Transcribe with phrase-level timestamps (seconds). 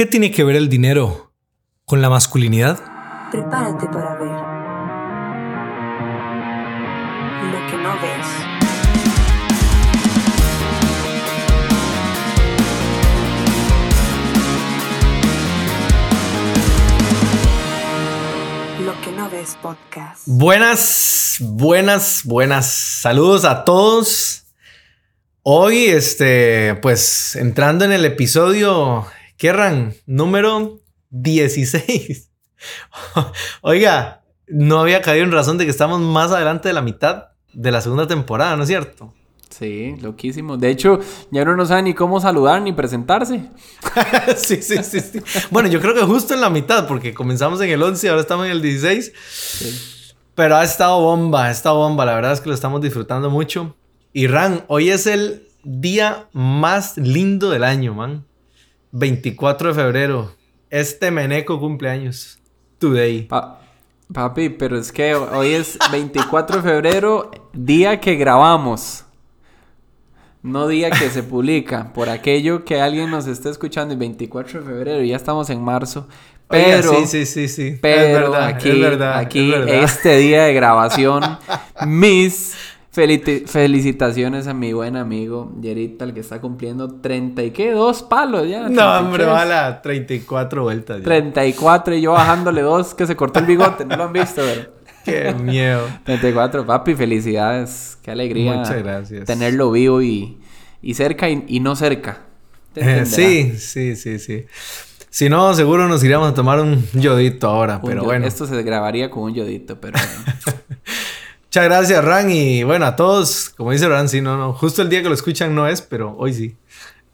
[0.00, 1.30] ¿Qué tiene que ver el dinero
[1.84, 2.80] con la masculinidad?
[3.30, 4.30] Prepárate para ver
[7.52, 8.26] lo que no ves.
[18.86, 20.22] Lo que no ves podcast.
[20.24, 22.64] Buenas, buenas, buenas.
[22.66, 24.46] Saludos a todos.
[25.42, 29.06] Hoy, este, pues entrando en el episodio,
[29.40, 29.94] ¿qué ran?
[30.04, 32.30] Número 16.
[33.62, 37.70] Oiga, no había caído en razón de que estamos más adelante de la mitad de
[37.70, 39.14] la segunda temporada, ¿no es cierto?
[39.48, 40.58] Sí, loquísimo.
[40.58, 41.00] De hecho,
[41.30, 43.48] ya no sabe ni cómo saludar ni presentarse.
[44.36, 45.20] sí, sí, sí, sí.
[45.50, 48.20] Bueno, yo creo que justo en la mitad, porque comenzamos en el 11 y ahora
[48.20, 49.12] estamos en el 16.
[49.22, 50.14] Sí.
[50.34, 52.04] Pero ha estado bomba, ha estado bomba.
[52.04, 53.74] La verdad es que lo estamos disfrutando mucho.
[54.12, 58.26] Y Ran, hoy es el día más lindo del año, man.
[58.92, 60.32] 24 de febrero.
[60.70, 62.38] Este meneco cumpleaños.
[62.78, 63.22] Today.
[63.22, 63.60] Pa-
[64.12, 69.04] papi, pero es que hoy es 24 de febrero, día que grabamos.
[70.42, 71.92] No día que se publica.
[71.92, 76.08] Por aquello que alguien nos esté escuchando el 24 de febrero, ya estamos en marzo.
[76.48, 77.78] Oiga, Pero, sí, sí, sí, sí.
[77.80, 79.84] pero es verdad, aquí, es verdad, aquí es verdad.
[79.84, 81.22] este día de grabación,
[81.86, 82.56] mis
[82.92, 88.48] felicitaciones a mi buen amigo Yerita, el que está cumpliendo 30 y qué, dos palos
[88.48, 88.68] ya.
[88.68, 89.28] No, hombre, 33.
[89.28, 90.98] ojalá 34 vueltas.
[90.98, 91.04] ya.
[91.04, 94.80] 34 y yo bajándole dos que se cortó el bigote, no lo han visto, pero
[95.04, 95.86] Qué miedo.
[96.04, 99.24] 34, papi, felicidades, qué alegría Muchas gracias.
[99.24, 100.38] tenerlo vivo y,
[100.82, 102.22] y cerca y, y no cerca.
[102.76, 104.44] Eh, sí, sí, sí, sí.
[105.08, 108.26] Si no, seguro nos iríamos a tomar un yodito ahora, Un pero yo- bueno.
[108.26, 109.98] Esto se grabaría con un yodito, pero
[111.50, 112.30] Muchas gracias, Ran.
[112.30, 114.52] Y bueno, a todos, como dice Ran, sí, no, no.
[114.52, 116.56] Justo el día que lo escuchan no es, pero hoy sí.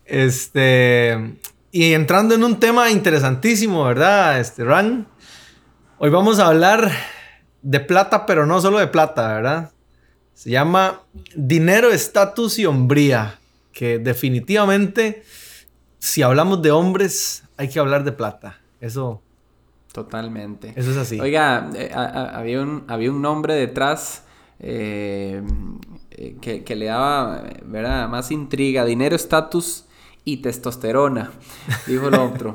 [0.04, 1.36] Este.
[1.72, 4.38] Y entrando en un tema interesantísimo, ¿verdad?
[4.38, 5.06] Este, Ran.
[5.98, 6.90] Hoy vamos a hablar
[7.62, 9.72] de plata, pero no solo de plata, ¿verdad?
[10.34, 11.00] Se llama
[11.34, 13.38] dinero, estatus y hombría.
[13.72, 15.24] Que definitivamente,
[15.98, 18.60] si hablamos de hombres, hay que hablar de plata.
[18.82, 19.22] Eso,
[19.92, 20.74] totalmente.
[20.76, 21.18] eso es así.
[21.20, 24.24] Oiga, eh, a- a- había, un, había un nombre detrás
[24.60, 25.42] eh,
[26.10, 28.08] eh, que, que le daba, ¿verdad?
[28.08, 29.84] Más intriga, dinero, estatus
[30.24, 31.30] y testosterona,
[31.86, 32.54] dijo el otro.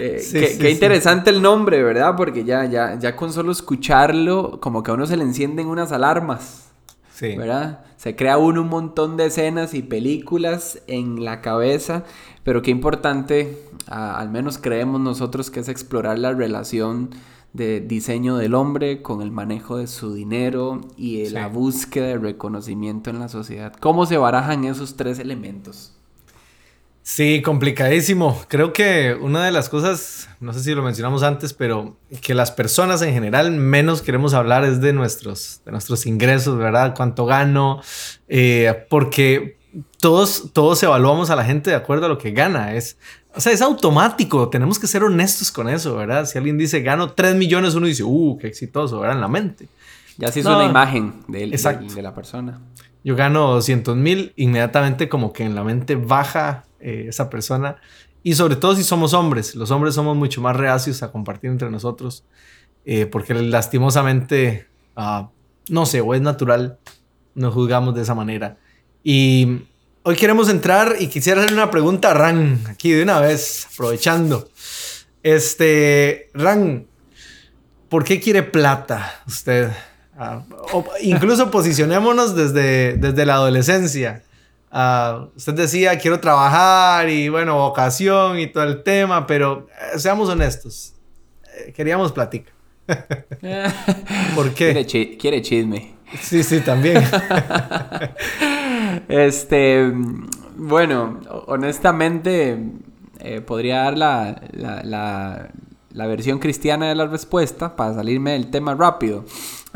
[0.00, 0.72] Eh, Sí, qué, sí, qué sí.
[0.72, 2.14] interesante el nombre, ¿verdad?
[2.16, 5.92] Porque ya, ya, ya con solo escucharlo, como que a uno se le encienden unas
[5.92, 6.64] alarmas.
[7.12, 7.34] Sí.
[7.36, 7.80] ¿verdad?
[7.96, 12.04] Se crea uno un montón de escenas y películas en la cabeza,
[12.44, 17.10] pero qué importante, a- al menos creemos nosotros, que es explorar la relación
[17.52, 22.18] de diseño del hombre con el manejo de su dinero y de la búsqueda de
[22.18, 23.72] reconocimiento en la sociedad.
[23.80, 25.94] ¿Cómo se barajan esos tres elementos?
[27.02, 28.38] Sí, complicadísimo.
[28.48, 32.50] Creo que una de las cosas, no sé si lo mencionamos antes, pero que las
[32.50, 36.94] personas en general menos queremos hablar es de nuestros, de nuestros ingresos, ¿verdad?
[36.94, 37.80] Cuánto gano,
[38.28, 39.56] eh, porque
[39.98, 42.74] todos, todos evaluamos a la gente de acuerdo a lo que gana.
[42.74, 42.98] Es,
[43.38, 44.48] o sea, es automático.
[44.50, 46.26] Tenemos que ser honestos con eso, ¿verdad?
[46.26, 49.16] Si alguien dice gano 3 millones, uno dice, uh, qué exitoso, ¿verdad?
[49.16, 49.68] En la mente.
[50.18, 50.56] Ya se hizo No.
[50.58, 52.60] una imagen de, él- de- de la persona.
[53.04, 57.76] Yo gano 200 mil, inmediatamente como que en la mente baja eh, esa persona.
[58.24, 59.54] Y sobre todo si somos hombres.
[59.54, 62.24] Los hombres somos mucho más reacios a compartir entre nosotros.
[62.84, 64.66] eh, porque lastimosamente,
[64.96, 65.28] ah,
[65.68, 66.78] no sé, o es natural,
[67.34, 68.56] nos juzgamos de esa manera.
[69.04, 69.62] Y
[70.02, 74.48] hoy queremos entrar y quisiera hacerle una pregunta a Ran, aquí de una vez, aprovechando.
[75.22, 76.86] Este, Ran,
[77.88, 79.70] ¿por qué quiere plata usted?
[80.18, 80.42] Ah,
[80.72, 84.22] o incluso posicionémonos desde, desde la adolescencia.
[84.70, 90.28] Ah, usted decía, quiero trabajar y bueno, vocación y todo el tema, pero eh, seamos
[90.28, 90.94] honestos.
[91.56, 92.52] Eh, queríamos platicar.
[94.34, 94.86] ¿Por Quiere, qué?
[94.86, 95.94] chi- quiere chisme.
[96.22, 97.02] Sí, sí, también.
[99.08, 99.92] Este,
[100.56, 102.58] bueno, ho- honestamente,
[103.20, 105.48] eh, podría dar la, la, la-
[105.92, 109.24] la versión cristiana de la respuesta para salirme del tema rápido.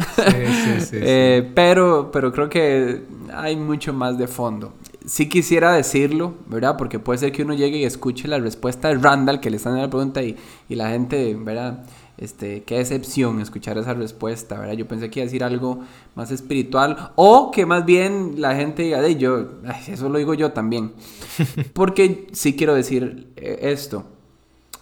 [0.08, 1.20] Sí, sí, sí, sí.
[1.24, 3.02] Eh, pero, pero creo que
[3.34, 4.72] hay mucho más de fondo.
[5.04, 6.76] Sí quisiera decirlo, ¿verdad?
[6.76, 9.72] Porque puede ser que uno llegue y escuche la respuesta de Randall, que le están
[9.72, 10.36] dando la pregunta, y,
[10.68, 11.84] y la gente, ¿verdad?
[12.18, 14.74] Este, qué decepción escuchar esa respuesta, ¿verdad?
[14.74, 15.80] Yo pensé que iba a decir algo
[16.14, 20.34] más espiritual, o que más bien la gente diga, de yo, ay, eso lo digo
[20.34, 20.92] yo también.
[21.72, 24.04] Porque sí quiero decir eh, esto.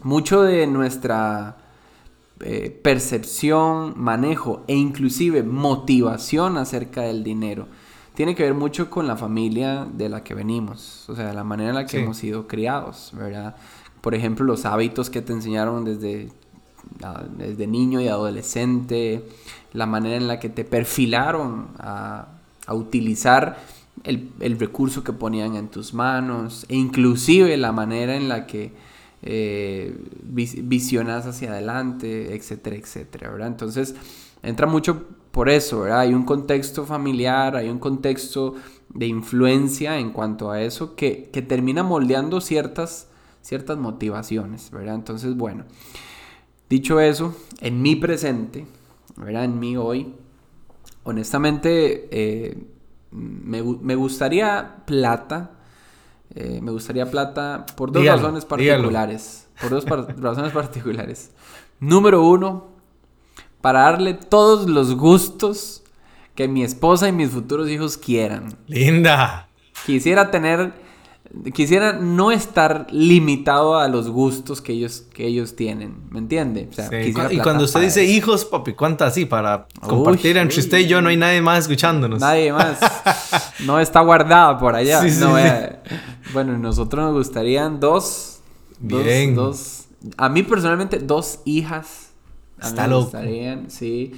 [0.03, 1.56] Mucho de nuestra
[2.41, 7.69] eh, percepción, manejo e inclusive motivación acerca del dinero
[8.15, 11.71] tiene que ver mucho con la familia de la que venimos, o sea, la manera
[11.71, 11.97] en la que Sí.
[11.99, 13.56] hemos sido criados, ¿verdad?
[14.00, 16.31] por ejemplo, los hábitos que te enseñaron desde,
[17.37, 19.25] desde niño y adolescente,
[19.73, 22.27] la manera en la que te perfilaron a,
[22.69, 23.59] utilizar
[24.05, 28.73] el, el, recurso que ponían en tus manos, e inclusive la manera en la que
[29.23, 33.49] eh, visionas hacia adelante, etcétera, etcétera, ¿verdad?
[33.49, 33.95] Entonces,
[34.43, 36.01] entra mucho por eso, ¿verdad?
[36.01, 38.55] Hay un contexto familiar, hay un contexto
[38.89, 43.09] de influencia en cuanto a eso que, que termina moldeando ciertas,
[43.43, 44.95] ciertas motivaciones, ¿verdad?
[44.95, 45.65] Entonces, bueno,
[46.70, 48.67] dicho eso, en mi presente,
[49.17, 49.44] ¿verdad?
[49.44, 50.14] En mi hoy,
[51.02, 52.56] honestamente, eh,
[53.11, 55.50] me, me, gustaría plata,
[56.34, 59.49] eh, me gustaría plata por dos Dígalo, razones particulares.
[59.61, 61.32] Por dos par- razones particulares.
[61.81, 62.69] Número uno,
[63.61, 65.82] para darle todos los gustos
[66.34, 68.56] que mi esposa y mis futuros hijos quieran.
[68.67, 69.49] Linda.
[69.84, 70.72] Quisiera tener,
[71.55, 76.69] quisiera no estar limitado a los gustos que ellos, que ellos tienen, ¿me entiende?
[76.71, 78.12] O sea, Sí, Y cuando usted dice eso.
[78.12, 79.27] hijos, papi, ¿cuántas así?
[79.27, 82.21] Para Uy, compartir entre usted y yo, no hay nadie más escuchándonos.
[82.21, 82.79] Nadie más.
[83.67, 85.03] No está guardada por allá.
[85.03, 85.79] Sí, sí, No, eh,
[86.32, 88.38] Bueno, nosotros nos gustarían dos.
[88.79, 89.35] Bien.
[89.35, 89.85] Dos,
[90.17, 92.09] A mí personalmente, dos hijas.
[92.59, 93.03] A Está me loco.
[93.05, 94.12] gustarían, sí.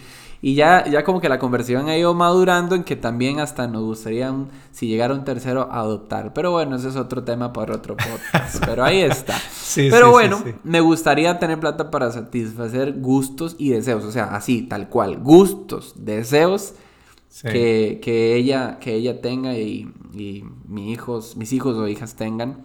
[0.44, 3.82] Y ya, ya como que la conversión ha ido madurando en que también hasta nos
[3.84, 6.32] gustaría, un- si llegara un tercero, adoptar.
[6.34, 8.62] Pero bueno, ese es otro tema para otro podcast.
[8.66, 9.38] Pero ahí está.
[9.38, 10.52] Sí, Pero sí, bueno, sí.
[10.64, 14.04] me gustaría tener plata para satisfacer gustos y deseos.
[14.04, 15.18] O sea, así, tal cual.
[15.20, 16.74] Gustos, deseos
[17.28, 17.48] Sí.
[17.48, 22.64] que, que ella, que ella tenga y, y mis hijos, mis hijos o hijas tengan.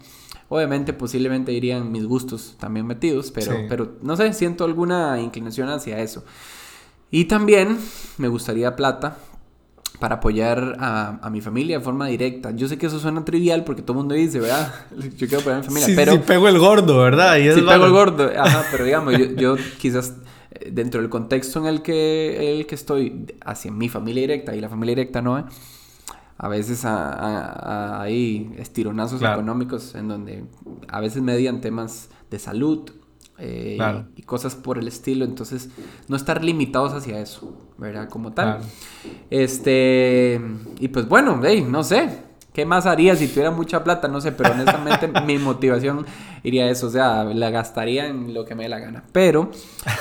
[0.50, 3.58] Obviamente, posiblemente irían mis gustos también metidos, pero, Sí.
[3.70, 6.26] pero no sé, siento alguna inclinación hacia eso.
[7.12, 7.78] Y también
[8.18, 9.18] me gustaría plata
[10.00, 12.52] para apoyar a, a mi familia de forma directa.
[12.52, 14.72] Yo sé que eso suena trivial porque todo el mundo dice, ¿verdad?
[15.18, 16.12] Yo quiero apoyar a mi familia, Sí, pero...
[16.14, 17.38] sí, pego el gordo, ¿verdad?
[17.38, 20.14] Y es Sí, pego el gordo, ajá, pero digamos, yo, yo quizás
[20.52, 24.62] eh, dentro del contexto en el que, el que estoy hacia mi familia directa y
[24.62, 25.46] la familia directa no, eh,
[26.38, 29.36] a veces a- a- a- hay estironazos Claro.
[29.36, 30.44] económicos en donde
[30.90, 32.92] a veces median temas de salud
[33.40, 35.70] eh, y- cosas por el estilo, entonces
[36.08, 38.10] no estar limitados hacia eso, ¿verdad?
[38.10, 38.58] Como tal.
[38.58, 38.64] Claro.
[39.30, 40.42] Este,
[40.80, 42.26] y pues bueno, hey, no sé.
[42.54, 44.08] ¿Qué más haría si tuviera mucha plata?
[44.08, 46.06] No sé, pero honestamente mi motivación
[46.44, 46.88] iría a eso.
[46.88, 49.04] O sea, la gastaría en lo que me dé la gana.
[49.12, 49.52] Pero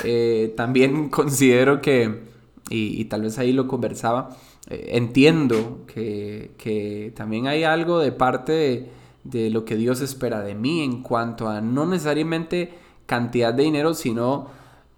[0.03, 2.23] eh, también considero que,
[2.69, 4.35] y, y tal vez ahí lo conversaba,
[4.69, 8.89] eh, entiendo que, que también hay algo de parte de,
[9.23, 12.73] de lo que Dios espera de mí en cuanto a no necesariamente
[13.07, 14.49] cantidad de dinero, sino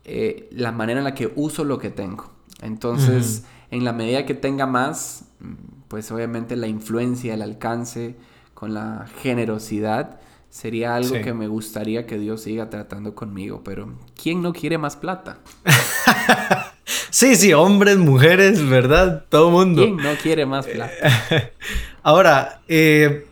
[0.04, 2.30] eh, la manera en la que uso lo que tengo.
[2.62, 5.54] Entonces, en la medida que tenga más, mm,
[5.88, 8.16] pues obviamente la influencia, el alcance
[8.54, 10.20] con la generosidad
[10.50, 11.22] sería algo Sí.
[11.22, 13.62] que me gustaría que Dios siga tratando conmigo.
[13.64, 15.38] Pero, ¿quién no quiere más plata?
[17.12, 19.26] Sí, sí, hombres, mujeres, ¿verdad?
[19.30, 19.82] Todo mundo.
[19.84, 20.94] ¿Quién no quiere más plata?
[22.04, 23.26] Ahora, eh,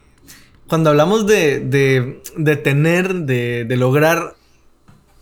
[0.68, 4.36] cuando hablamos de, de- de tener, de, de lograr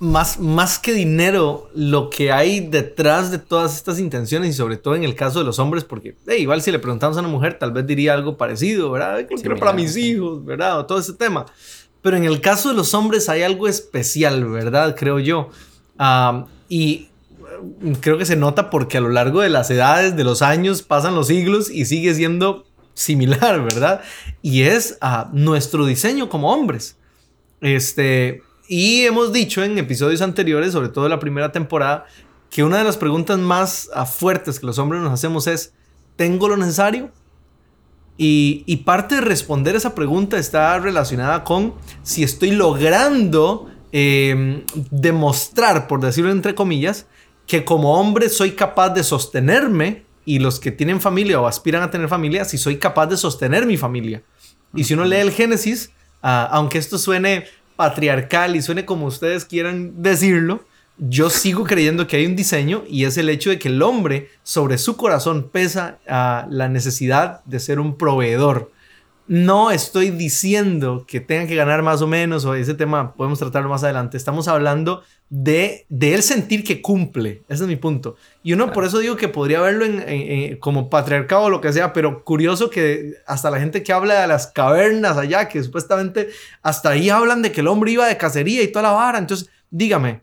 [0.06, 4.96] más, más que dinero, lo que hay detrás de todas estas intenciones y sobre todo
[4.96, 7.60] en el caso de los hombres, porque eh, igual si le preguntamos a una mujer
[7.60, 9.19] tal vez diría algo parecido, ¿verdad?
[9.19, 10.12] Yo quiero Similar, para mis sí.
[10.12, 10.80] hijos, ¿verdad?
[10.80, 11.46] O todo ese tema.
[12.02, 14.96] Pero en el caso de los hombres hay algo especial, ¿verdad?
[14.96, 15.50] Creo yo.
[15.98, 17.09] Ah, y
[17.83, 20.83] eh, creo que se nota porque a lo largo de las edades, de los años,
[20.83, 24.02] pasan los siglos y sigue siendo similar, ¿verdad?
[24.42, 26.97] Y es a nuestro diseño como hombres.
[27.62, 32.06] Este, y hemos dicho en episodios anteriores, sobre todo la primera temporada,
[32.50, 35.74] que una de las preguntas más fuertes que los hombres nos hacemos es,
[36.16, 37.12] ¿tengo lo necesario?
[38.18, 45.88] Y, y parte de responder esa pregunta está relacionada con si estoy logrando eh, demostrar,
[45.88, 47.06] por decirlo entre comillas,
[47.48, 51.92] que como hombre soy capaz de sostenerme y los que tienen familia o aspiran a
[51.92, 54.24] tener familia, si soy capaz de sostener mi familia.
[54.74, 55.92] Y si uno lee el Génesis,
[56.22, 60.63] ah, aunque esto suene patriarcal y suene como ustedes quieran decirlo,
[60.97, 64.29] yo sigo creyendo que hay un diseño y es el hecho de que el hombre
[64.44, 68.71] sobre su corazón pesa la necesidad de ser un proveedor.
[69.27, 73.69] No estoy diciendo que tengan que ganar más o menos, o ese tema podemos tratarlo
[73.69, 74.17] más adelante.
[74.17, 75.01] Estamos hablando
[75.31, 77.41] de, de él sentir que cumple.
[77.49, 78.17] Ese es mi punto.
[78.44, 81.59] Y uno por eso digo que podría verlo en, en- en- como patriarcado o lo
[81.59, 85.63] que sea, pero curioso que hasta la gente que habla de las cavernas allá, que
[85.63, 86.29] supuestamente
[86.61, 89.17] hasta ahí hablan de que el hombre iba de cacería y toda la vara.
[89.17, 90.21] Entonces, dígame,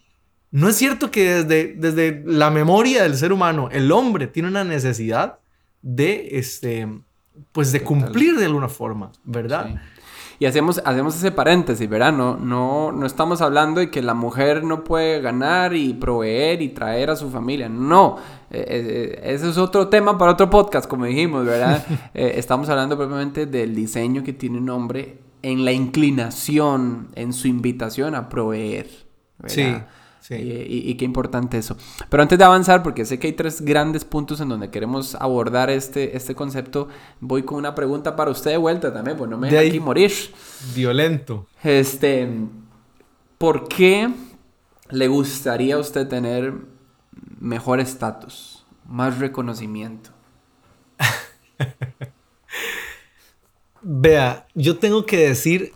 [0.53, 4.63] ¿no es cierto que desde, desde la memoria del ser humano el hombre tiene una
[4.63, 5.41] necesidad
[5.83, 6.87] de, este,
[7.53, 9.67] pues de cumplir de alguna forma, ¿verdad?
[9.69, 9.75] Sí.
[10.43, 12.13] Y hacemos, hacemos ese paréntesis, ¿verdad?
[12.13, 16.71] No, no, no estamos hablando de que la mujer no puede ganar y proveer y
[16.71, 17.69] traer a su familia.
[17.69, 18.17] No,
[18.51, 21.87] eh, eh, ese es otro tema para otro podcast, como dijimos, ¿verdad?
[22.15, 27.47] Eh, estamos hablando propiamente del diseño que tiene un hombre en la inclinación, en su
[27.47, 28.89] invitación a proveer.
[29.39, 29.55] ¿verdad?
[29.55, 30.02] Sí.
[30.23, 30.35] Sí.
[30.37, 31.77] Y, y, qué importante eso.
[32.09, 35.69] Pero antes de avanzar, porque sé que hay tres grandes puntos en donde queremos abordar
[35.69, 36.87] este, este concepto,
[37.19, 40.13] voy con una pregunta para usted de vuelta también, pues no me deje aquí morir.
[40.77, 41.49] Violento.
[41.65, 42.29] Este,
[43.37, 44.15] ¿por qué
[44.91, 46.55] le gustaría a usted tener
[47.41, 50.11] mejor estatus, más reconocimiento?
[53.83, 55.73] Vea, yo tengo que decir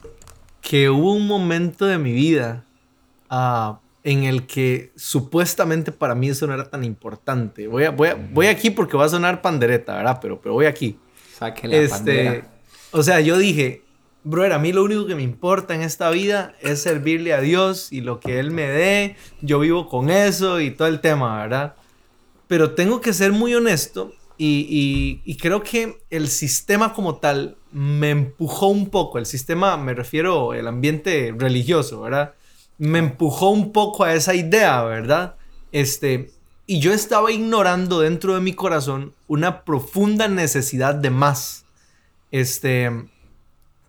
[0.61, 2.65] que hubo un momento de mi vida
[3.29, 3.75] uh,
[4.07, 7.67] en el que supuestamente para mí eso no era tan importante.
[7.67, 10.21] Voy, a, voy, a, voy aquí porque va a sonar pandereta, ¿verdad?
[10.23, 10.97] Pero, pero voy aquí.
[11.37, 12.49] Saque la este, pandera.
[12.93, 13.83] O sea, yo dije,
[14.23, 17.93] brother, a mí lo único que me importa en esta vida es servirle a Dios
[17.93, 21.75] y lo que Él me dé, yo vivo con eso y todo el tema, ¿verdad?
[22.47, 27.57] Pero tengo que ser muy honesto y, y, y creo que el sistema como tal
[27.73, 32.35] me empujó un poco, el sistema me refiero al ambiente religioso, ¿verdad?
[32.79, 35.37] Me empujó un poco a esa idea, ¿verdad?
[35.73, 36.31] Este,
[36.67, 41.65] y yo estaba ignorando dentro de mi corazón una profunda necesidad de más.
[42.31, 42.91] Este,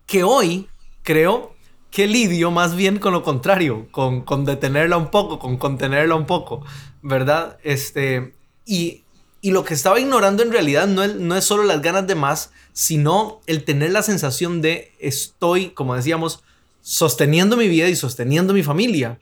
[0.05, 0.69] que hoy
[1.03, 1.55] creo
[1.91, 6.25] que lidio más bien con lo contrario, con, con detenerla un poco, con contenerla un
[6.25, 6.63] poco,
[7.01, 7.57] ¿verdad?
[7.63, 8.33] Este,
[8.65, 9.03] y,
[9.41, 12.15] y lo que estaba ignorando en realidad no es, no es solo las ganas de
[12.15, 16.43] más, sino el tener la sensación de estoy, como decíamos,
[16.91, 19.19] sosteniendo mi vida y sosteniendo mi familia.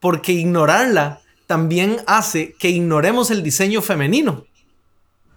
[0.00, 4.46] Porque ignorarla también hace que ignoremos el diseño femenino.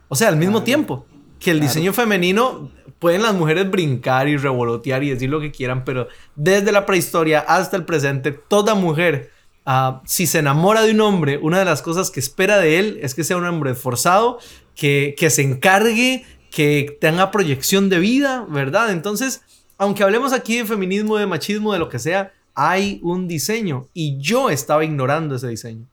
[0.07, 0.63] O sea, al mismo Claro.
[0.63, 1.05] tiempo
[1.41, 1.67] que el Claro.
[1.73, 6.07] diseño femenino pueden las mujeres brincar y revolotear y decir lo que quieran, pero
[6.37, 9.29] desde la prehistoria hasta el presente, toda mujer,
[9.65, 12.97] ah, si se enamora de un hombre, una de las cosas que espera de él
[13.03, 14.39] es que sea un hombre esforzado,
[14.73, 18.89] que, que se encargue, que tenga proyección de vida, ¿verdad?
[18.91, 19.41] Entonces,
[19.77, 24.17] aunque hablemos aquí de feminismo, de machismo, de lo que sea, hay un diseño y
[24.17, 25.85] yo estaba ignorando ese diseño.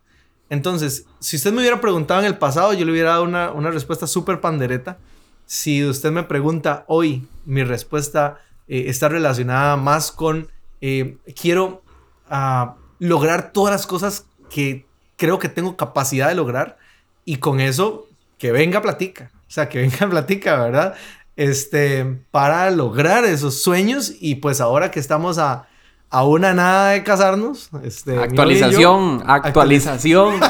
[0.50, 4.06] Entonces, si usted me hubiera preguntado en el pasado, yo le hubiera dado una, respuesta
[4.06, 4.98] súper pandereta.
[5.46, 10.48] Si usted me pregunta hoy, mi respuesta eh, está relacionada más con
[10.80, 11.82] eh, quiero
[12.30, 14.86] ah, lograr todas las cosas que
[15.16, 16.78] creo que tengo capacidad de lograr
[17.24, 18.06] y con eso
[18.38, 19.30] que venga platica.
[19.46, 20.94] O sea, que venga platica, ¿verdad?
[21.36, 25.66] Este, para lograr esos sueños y pues ahora que estamos a,
[26.10, 30.40] a una nada de casarnos, este, yo- Actualización, actualización.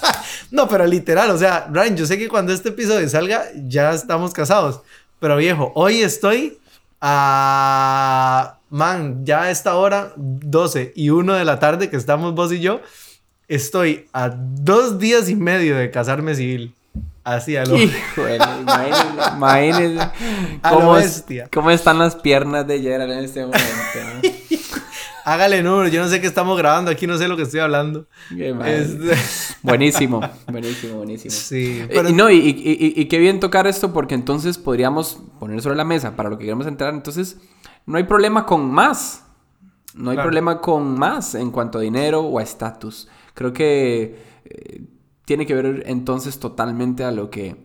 [0.50, 4.32] no, pero literal, o sea, Ryan, yo sé que cuando este episodio salga ya estamos
[4.32, 4.80] casados.
[5.18, 6.58] Pero viejo, hoy estoy
[7.00, 8.58] a...
[8.70, 12.58] Man, ya a esta hora, 12 y 1 de la tarde que estamos vos y
[12.60, 12.80] yo,
[13.46, 16.74] estoy a dos días y medio de casarme civil.
[17.24, 17.76] Así a lo...
[17.76, 18.38] Híjole,
[20.70, 21.48] cómo, es- bestia.
[21.52, 23.64] cómo están las piernas de Gerald en este momento.
[24.22, 24.30] ¿no?
[25.26, 28.06] Hágale número, yo no sé qué estamos grabando aquí, no sé lo que estoy hablando.
[28.30, 29.16] Este-
[29.62, 31.30] Buenísimo, buenísimo, buenísimo.
[31.32, 34.58] Sí, Eh, pero y no, y, y- y- y qué bien tocar esto porque entonces
[34.58, 36.92] podríamos poner sobre la mesa para lo que queremos entrar.
[36.92, 37.38] Entonces,
[37.86, 39.22] no hay problema con más.
[39.94, 40.26] No hay Claro.
[40.28, 43.08] problema con más en cuanto a dinero o a estatus.
[43.32, 44.82] Creo que eh,
[45.24, 47.56] tiene que ver entonces totalmente a lo que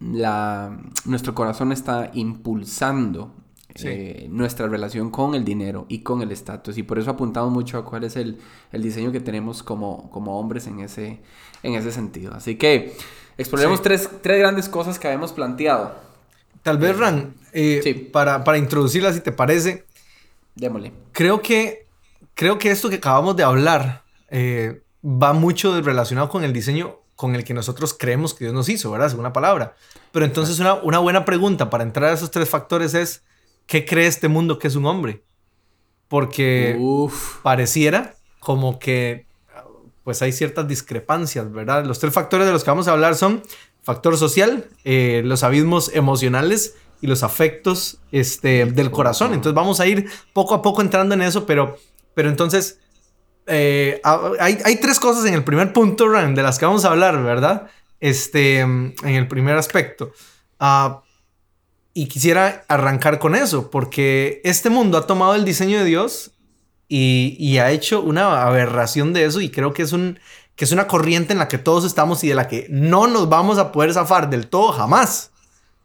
[0.00, 3.34] la, nuestro corazón está impulsando.
[3.74, 3.86] Sí.
[3.86, 7.78] eh, nuestra relación con el dinero y con el estatus y por eso apuntamos mucho
[7.78, 8.38] a cuál es el,
[8.72, 11.20] el diseño que tenemos como, como hombres en ese,
[11.62, 12.34] en ese sentido.
[12.34, 12.96] Así que
[13.36, 13.82] exploremos Sí.
[13.84, 15.94] tres, tres grandes cosas que habíamos planteado.
[16.64, 17.94] tal vez, Ran, eh, Sí.
[17.94, 19.84] para, para introducirla, si te parece,
[20.56, 20.92] Démosle.
[21.12, 21.86] creo que,
[22.34, 27.34] creo que esto que acabamos de hablar eh, va mucho relacionado con el diseño con
[27.34, 29.08] el que nosotros creemos que Dios nos hizo, ¿verdad?
[29.08, 29.74] Según la palabra.
[30.12, 33.24] Pero entonces una, una buena pregunta para entrar a esos tres factores es,
[33.66, 35.24] ¿qué cree este mundo que es un hombre?
[36.06, 37.40] Porque Uf.
[37.42, 39.26] pareciera como que
[40.04, 41.84] pues hay ciertas discrepancias, ¿verdad?
[41.84, 43.42] Los tres factores de los que vamos a hablar son
[43.82, 49.34] factor social, eh, los abismos emocionales y los afectos este, del corazón.
[49.34, 51.76] Entonces vamos a ir poco a poco entrando en eso, pero,
[52.14, 52.80] pero entonces
[53.48, 56.84] eh, a- hay, hay tres cosas en el primer punto, Ran, de las que vamos
[56.84, 57.68] a hablar, ¿verdad?
[58.00, 60.12] Este, en el primer aspecto.
[60.60, 61.02] Ah,
[61.94, 66.30] y quisiera arrancar con eso, porque este mundo ha tomado el diseño de Dios
[66.88, 70.20] y, y ha hecho una aberración de eso y creo que es, un,
[70.54, 73.28] que es una corriente en la que todos estamos y de la que no nos
[73.28, 75.32] vamos a poder zafar del todo jamás,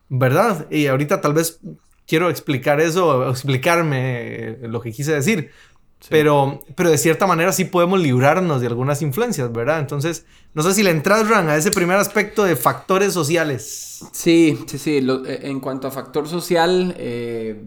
[0.08, 0.68] ¿verdad?
[0.70, 1.60] Y ahorita tal vez
[2.06, 5.52] quiero explicar eso, explicarme lo que quise decir.
[6.10, 9.80] Pero, pero de cierta manera sí podemos librarnos de algunas influencias, ¿verdad?
[9.80, 14.06] Entonces, no sé si le entras, Ran, a ese primer aspecto de factores sociales.
[14.12, 14.98] Sí, sí, sí.
[14.98, 17.64] Eh, en cuanto a factor social, eh,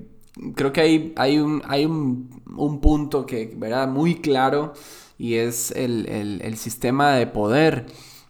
[0.55, 3.88] creo que hay, hay, un, hay un, un, punto que, ¿verdad?
[3.88, 4.75] Muy claro
[5.19, 7.87] y es el, el, el sistema de poder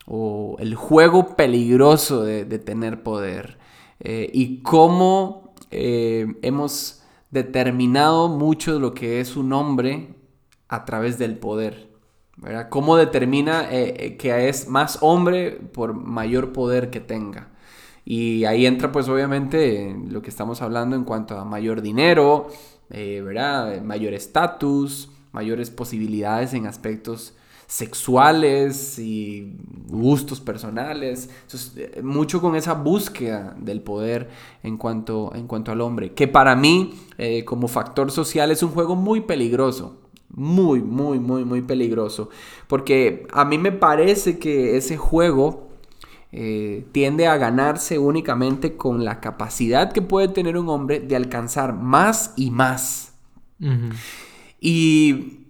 [0.07, 3.59] o el juego peligroso de, de tener poder
[3.99, 6.96] eh, y cómo hemos
[7.31, 10.15] determinado mucho de lo que es un hombre
[10.69, 11.91] a través del poder.
[12.37, 12.69] ¿verdad?
[12.69, 17.49] ¿Cómo determina eh, eh, que es más hombre por mayor poder que tenga?
[18.05, 22.49] Y ahí entra pues obviamente lo que estamos hablando en cuanto a mayor dinero,
[22.91, 23.83] eh, ¿verdad?
[23.83, 27.35] mayor estatus, mayores posibilidades en aspectos
[27.67, 29.57] sexuales y
[29.89, 31.29] gustos personales.
[31.43, 34.29] Entonces, eh, mucho con esa búsqueda del poder
[34.63, 38.71] en cuanto, en cuanto al hombre, que para mí, eh, como factor social, es un
[38.71, 40.01] juego muy peligroso.
[40.29, 42.29] Muy, muy, muy, muy peligroso.
[42.67, 45.69] Porque a mí me parece que ese juego
[46.33, 51.73] eh, tiende a ganarse únicamente con la capacidad que puede tener un hombre de alcanzar
[51.75, 53.15] más y más.
[54.61, 55.46] Y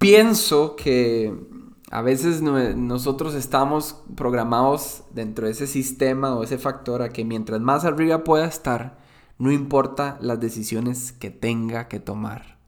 [0.00, 1.32] pienso que
[1.90, 7.60] a veces nosotros estamos programados dentro de ese sistema o ese factor a que mientras
[7.60, 8.98] más arriba pueda estar,
[9.38, 12.58] no importa las decisiones que tenga que tomar.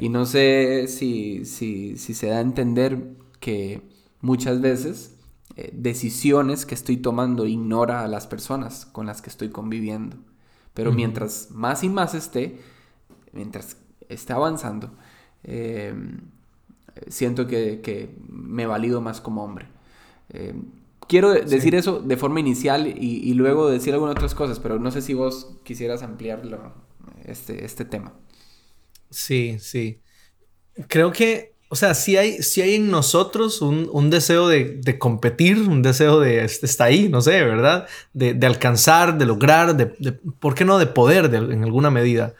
[0.00, 3.82] Y no sé si, si, se da a entender que
[4.20, 5.16] muchas veces
[5.56, 10.16] eh, decisiones que estoy tomando ignora a las personas con las que estoy conviviendo.
[10.74, 12.60] Pero mientras más y más esté,
[13.32, 13.76] mientras
[14.08, 14.92] esté avanzando,
[15.42, 15.94] eh,
[17.08, 19.66] siento que, me valido más como hombre.
[20.30, 20.54] Eh,
[21.08, 25.02] quiero decir eso de forma inicial y, luego decir algunas otras cosas, pero no sé
[25.02, 26.72] si vos quisieras ampliarlo,
[27.24, 28.14] este, este tema.
[29.10, 30.00] Sí, sí.
[30.86, 36.20] Creo que, o sea, sí hay, hay en nosotros un, deseo de, competir, un deseo
[36.20, 37.88] de, está ahí, no sé, ¿verdad?
[38.12, 40.78] De, alcanzar, de lograr, de, ¿por qué no?
[40.78, 42.34] De poder en alguna medida.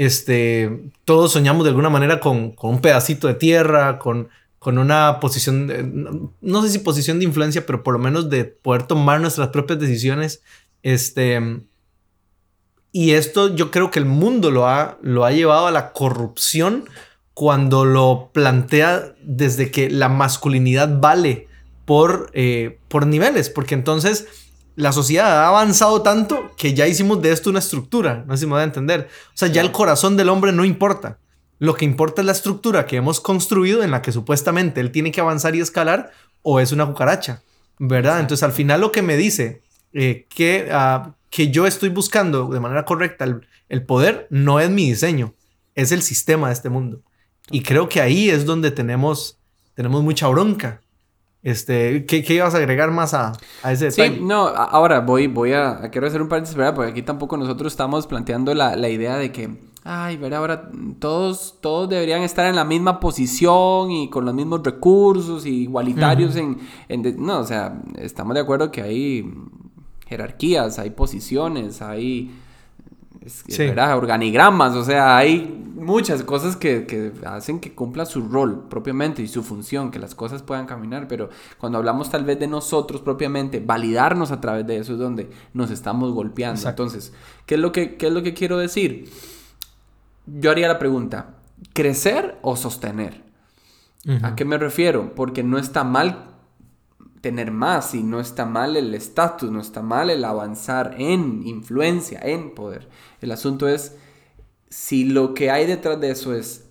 [0.00, 6.32] Este, todos soñamos de alguna manera con, un pedacito de tierra, con, con una posición,
[6.40, 9.78] no sé si posición de influencia, pero por lo menos de poder tomar nuestras propias
[9.78, 10.42] decisiones.
[10.82, 11.60] Este,
[12.92, 16.88] y esto yo creo que el mundo lo ha, lo ha llevado a la corrupción
[17.34, 21.46] cuando lo plantea desde que la masculinidad vale
[21.84, 24.28] por, eh, por niveles, porque entonces
[24.80, 28.46] la sociedad ha avanzado tanto que ya hicimos de esto una estructura, no sé si
[28.46, 29.08] me voy a entender.
[29.28, 31.18] O sea, ya el corazón del hombre no importa.
[31.58, 35.12] Lo que importa es la estructura que hemos construido en la que supuestamente él tiene
[35.12, 36.10] que avanzar y escalar
[36.42, 37.42] o es una cucaracha,
[37.78, 38.20] ¿verdad?
[38.20, 39.62] Entonces al final lo que me dice
[39.92, 44.70] eh, que, ah, que yo estoy buscando de manera correcta el, el, poder no es
[44.70, 45.34] mi diseño,
[45.74, 47.02] es el sistema de este mundo.
[47.50, 49.38] Y creo que ahí es donde tenemos,
[49.74, 50.80] tenemos mucha bronca,
[51.42, 54.16] este, ¿qué, ¿qué, ibas a agregar más a, a ese detalle?
[54.16, 56.74] Sí, no, ahora voy, voy a, quiero hacer un paréntesis, ¿verdad?
[56.74, 60.40] Porque aquí tampoco nosotros estamos planteando la, la idea de que, ay, ¿verdad?
[60.40, 65.62] Ahora todos, todos deberían estar en la misma posición y con los mismos recursos y
[65.62, 69.32] igualitarios en, en, No, o sea, estamos de acuerdo que hay
[70.06, 72.30] jerarquías, hay posiciones, hay
[73.94, 79.42] Organigramas, o sea, hay muchas cosas que, hacen que cumpla su rol propiamente y su
[79.42, 81.28] función, que las cosas puedan caminar, pero
[81.58, 85.70] cuando hablamos tal vez de nosotros propiamente, validarnos a través de eso es donde nos
[85.70, 86.68] estamos golpeando.
[86.68, 87.12] Entonces,
[87.46, 89.10] ¿qué es, lo que, ¿qué es lo que quiero decir?
[90.26, 91.34] Yo haría la pregunta,
[91.72, 93.22] ¿crecer o sostener?
[94.22, 95.14] ¿A qué me refiero?
[95.14, 96.29] Porque no está mal
[97.20, 102.20] tener más y no está mal el estatus, no está mal el avanzar en influencia,
[102.22, 102.88] en poder.
[103.20, 103.96] El asunto es
[104.68, 106.66] si lo que hay detrás de eso es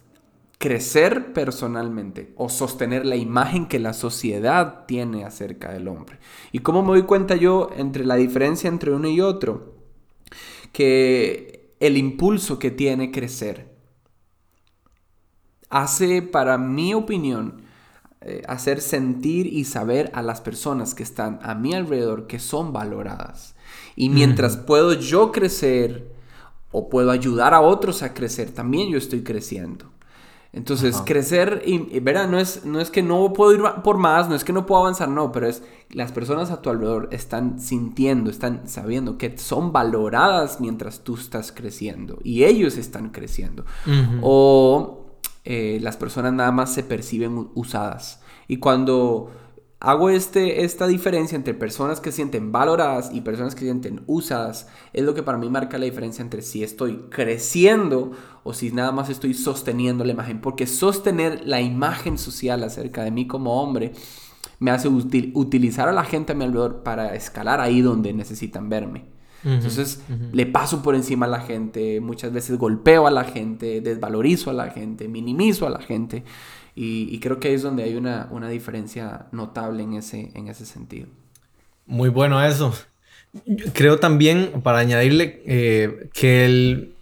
[0.58, 6.20] crecer personalmente o sostener la imagen que la sociedad tiene acerca del hombre.
[6.52, 9.76] ¿Y cómo me doy cuenta yo entre la diferencia entre uno y otro?
[10.74, 13.70] Que el impulso que tiene crecer
[15.70, 17.62] hace, para mi opinión,
[18.22, 22.74] eh, hacer sentir y saber a las personas que están a mi alrededor que son
[22.74, 23.56] valoradas.
[23.96, 26.12] Y mientras puedo yo crecer
[26.72, 29.86] o puedo ayudar a otros a crecer, también yo estoy creciendo.
[30.52, 32.28] Entonces, crecer, y, ¿verdad?
[32.28, 34.82] No es, no es que no puedo ir por más, no es que no puedo
[34.82, 39.72] avanzar, no, pero es las personas a tu alrededor están sintiendo, están sabiendo que son
[39.72, 43.64] valoradas mientras tú estás creciendo y ellos están creciendo.
[44.22, 44.99] O
[45.52, 48.22] eh, las personas nada más se perciben usadas.
[48.48, 49.32] Y cuando
[49.80, 55.04] hago este, esta diferencia entre personas que sienten valoradas y personas que sienten usadas, es
[55.04, 58.12] lo que para mí marca la diferencia entre si estoy creciendo
[58.44, 60.40] o si nada más estoy sosteniendo la imagen.
[60.40, 63.94] Porque sostener la imagen social acerca de mí como hombre
[64.60, 69.19] me hace utilizar a la gente a mi alrededor para escalar ahí donde necesitan verme.
[69.44, 74.50] Entonces le paso por encima a la gente, muchas veces golpeo a la gente, desvalorizo
[74.50, 76.24] a la gente, minimizo a la gente.
[76.76, 80.66] Y, creo que ahí es donde hay una, una, diferencia notable en ese, en ese
[80.66, 81.08] sentido.
[81.86, 82.74] Muy bueno eso.
[83.74, 86.94] Creo también, para añadirle, eh, que el...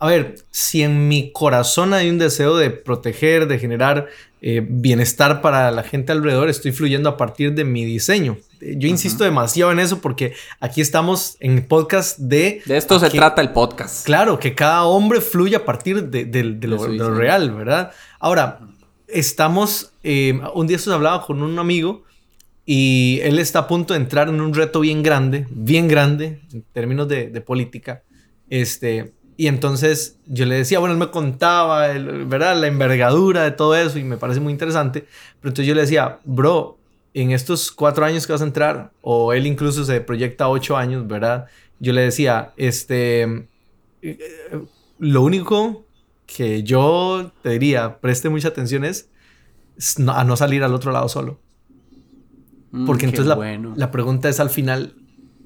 [0.00, 4.08] A ver, si en mi corazón hay un deseo de proteger, de generar
[4.40, 8.38] eh, bienestar para la gente alrededor, estoy fluyendo a partir de mi diseño.
[8.76, 12.62] Yo insisto demasiado en eso porque aquí estamos en el podcast de...
[12.64, 14.06] De esto se trata el podcast.
[14.06, 17.92] Claro, que cada hombre fluye a partir de, lo, de lo, real, ¿verdad?
[18.20, 18.60] Ahora,
[19.08, 22.04] estamos, eh, un día esto hablaba con un amigo
[22.64, 26.62] y él está a punto de entrar en un reto bien grande, bien grande en
[26.72, 28.02] términos de, política.
[28.48, 32.60] Este, y entonces yo le decía, bueno, él me contaba, ¿verdad?
[32.60, 35.00] La envergadura de todo eso y me parece muy interesante.
[35.40, 36.78] Pero entonces yo le decía, bro,
[37.14, 41.06] en estos cuatro años que vas a entrar, o él incluso se proyecta ocho años,
[41.06, 41.46] ¿verdad?
[41.78, 43.48] Yo le decía, este,
[44.02, 44.18] eh,
[44.98, 45.84] lo único
[46.26, 49.08] que yo te diría, preste mucha atención es
[50.06, 51.40] a no salir al otro lado solo.
[52.70, 53.26] Mm, Porque entonces
[53.76, 54.94] la, pregunta es al final,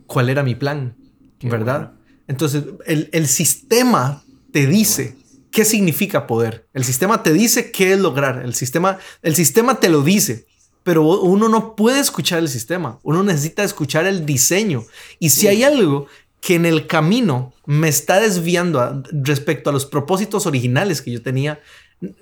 [0.06, 0.96] ¿cuál era mi plan?
[1.42, 1.92] ¿Verdad?
[2.28, 5.16] Entonces, el, el, sistema te dice
[5.50, 6.68] qué significa poder.
[6.72, 8.42] El sistema te dice qué es lograr.
[8.44, 10.46] El sistema, el sistema te lo dice.
[10.86, 13.00] Pero uno no puede escuchar el sistema.
[13.02, 14.84] Uno necesita escuchar el diseño.
[15.18, 16.06] Y si hay algo
[16.40, 21.58] que en el camino me está desviando respecto a los propósitos originales que yo tenía,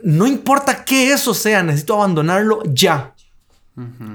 [0.03, 3.14] no importa qué eso sea, necesito abandonarlo ya.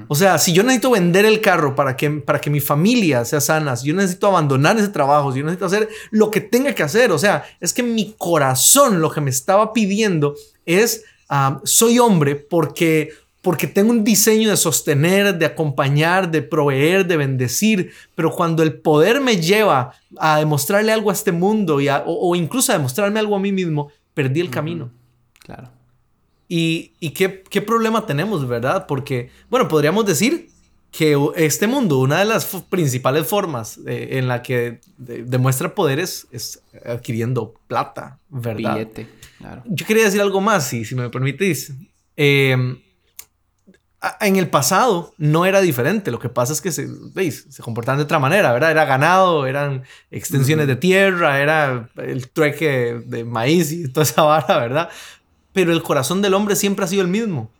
[0.08, 3.40] O sea, si yo necesito vender el carro para que, para que mi familia sea
[3.40, 6.82] sana, si yo necesito abandonar ese trabajo, si yo necesito hacer lo que tenga que
[6.82, 10.34] hacer, o sea, es que mi corazón lo que me estaba pidiendo
[10.66, 13.10] es, ah, soy hombre porque
[13.42, 18.74] porque tengo un diseño de sostener, de acompañar, de proveer, de bendecir, pero cuando el
[18.74, 23.36] poder me lleva a demostrarle algo a este mundo y o, incluso a demostrarme algo
[23.36, 24.90] a mí mismo, perdí el camino.
[25.38, 25.70] Claro.
[26.48, 28.86] ¿Y, qué, qué, problema tenemos, verdad?
[28.86, 30.50] Porque, bueno, podríamos decir
[30.90, 36.60] que este mundo, una de las principales formas eh, en la que demuestra poderes es
[36.84, 38.74] adquiriendo plata, ¿verdad?
[38.74, 39.62] Billete, claro.
[39.64, 41.72] Yo quería decir algo más, si, si me permitís.
[42.16, 42.56] Eh,
[44.20, 46.10] en el pasado no era diferente.
[46.10, 47.46] Lo que pasa es que se, ¿veis?
[47.50, 48.70] se comportaban de otra manera, ¿verdad?
[48.70, 54.58] Era ganado, eran extensiones de tierra, era el trueque de maíz y toda esa vara,
[54.58, 54.88] ¿verdad?
[55.52, 57.50] Pero el corazón del hombre siempre ha sido el mismo.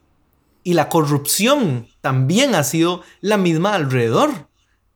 [0.63, 4.31] Y la corrupción también ha sido la misma alrededor,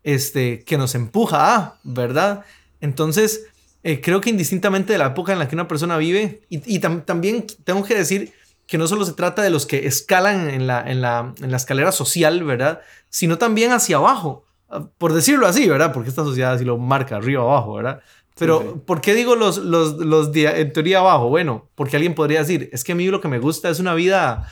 [0.03, 2.45] este, que nos empuja a, ¿verdad?
[2.81, 3.47] Entonces,
[3.83, 7.47] eh, creo que indistintamente de la época en la que una persona vive, y, también
[7.65, 8.33] tengo que decir
[8.67, 11.57] que no solo se trata de los que escalan en la, en la, en la
[11.57, 12.81] escalera social, ¿verdad?
[13.11, 15.93] Sino también hacia abajo, ah, por decirlo así, ¿verdad?
[15.93, 18.01] Porque esta sociedad así lo marca, arriba abajo, ¿verdad?
[18.37, 21.29] Pero, ¿por qué digo los, los, los en teoría abajo?
[21.29, 23.95] Bueno, porque alguien podría decir, es que a mí lo que me gusta es una
[23.95, 24.49] vida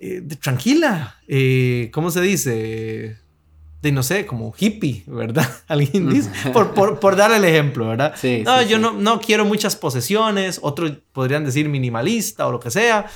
[0.00, 1.16] eh, tranquila.
[1.28, 3.18] Eh, ¿Cómo se dice?
[3.82, 5.48] De no sé, como hippie, ¿verdad?
[5.68, 8.14] Alguien dice, por, por, por, dar el ejemplo, ¿verdad?
[8.16, 12.70] Sí, no, yo No, no quiero muchas posesiones, otros podrían decir minimalista o lo que
[12.70, 13.06] sea.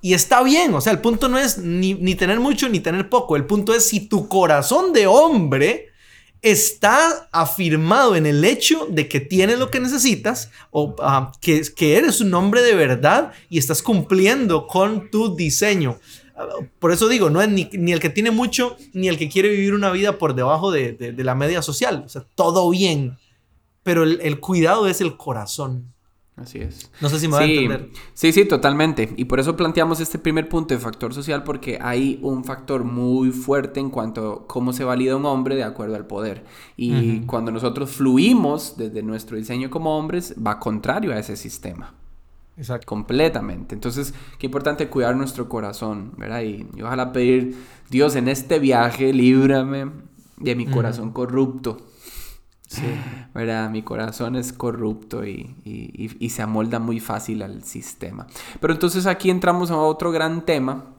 [0.00, 3.08] Y está bien, o sea, el punto no es ni, ni tener mucho ni tener
[3.08, 5.88] poco, el punto es si tu corazón de hombre
[6.42, 11.96] está afirmado en el hecho de que tienes lo que necesitas o ah, que, que
[11.96, 15.98] eres un hombre de verdad y estás cumpliendo con tu diseño.
[16.78, 19.74] Por eso digo, no es ni, el que tiene mucho, ni el que quiere vivir
[19.74, 22.02] una vida por debajo de, la media social.
[22.04, 23.18] O sea, todo bien.
[23.82, 25.92] Pero el, cuidado es el corazón.
[26.36, 26.92] Así es.
[27.00, 27.90] No sé si me va a entender.
[28.14, 29.12] Sí, sí, totalmente.
[29.16, 33.32] Y por eso planteamos este primer punto de factor social, porque hay un factor muy
[33.32, 36.44] fuerte en cuanto a cómo se valida un hombre de acuerdo al poder.
[36.76, 41.97] Y cuando nosotros fluimos desde nuestro diseño como hombres, va contrario a ese sistema.
[42.58, 42.86] Exacto.
[42.86, 43.74] Completamente.
[43.74, 46.42] Entonces, qué importante cuidar nuestro corazón, ¿verdad?
[46.42, 47.56] Y, ojalá pedir,
[47.88, 49.90] Dios, en este viaje, líbrame
[50.36, 51.78] de mi corazón corrupto.
[52.66, 52.82] Sí.
[53.34, 53.70] ¿Verdad?
[53.70, 58.26] Mi corazón es corrupto y, y, se amolda muy fácil al sistema.
[58.60, 60.94] Pero entonces aquí entramos a otro gran tema.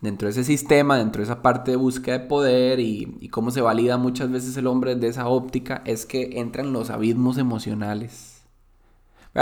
[0.00, 3.50] Dentro de ese sistema, dentro de esa parte de búsqueda de poder y, y cómo
[3.50, 8.33] se valida muchas veces el hombre de esa óptica, es que entran los abismos emocionales.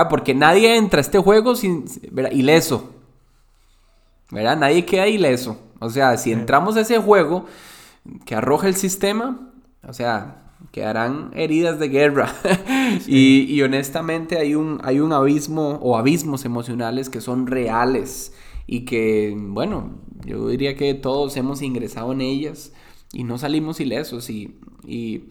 [0.08, 2.32] Porque nadie entra a este juego sin, ¿verdad?
[2.32, 2.90] ileso.
[4.32, 4.56] ¿verdad?
[4.56, 5.58] Nadie queda ileso.
[5.78, 7.44] O sea, si entramos a ese juego
[8.24, 9.52] que arroja el sistema,
[9.86, 12.34] o sea, quedarán heridas de guerra.
[13.06, 18.32] y, honestamente hay un, hay un abismo o abismos emocionales que son reales
[18.66, 22.72] y que, bueno, yo diría que todos hemos ingresado en ellas
[23.12, 24.30] y no salimos ilesos.
[24.30, 25.24] Y, y,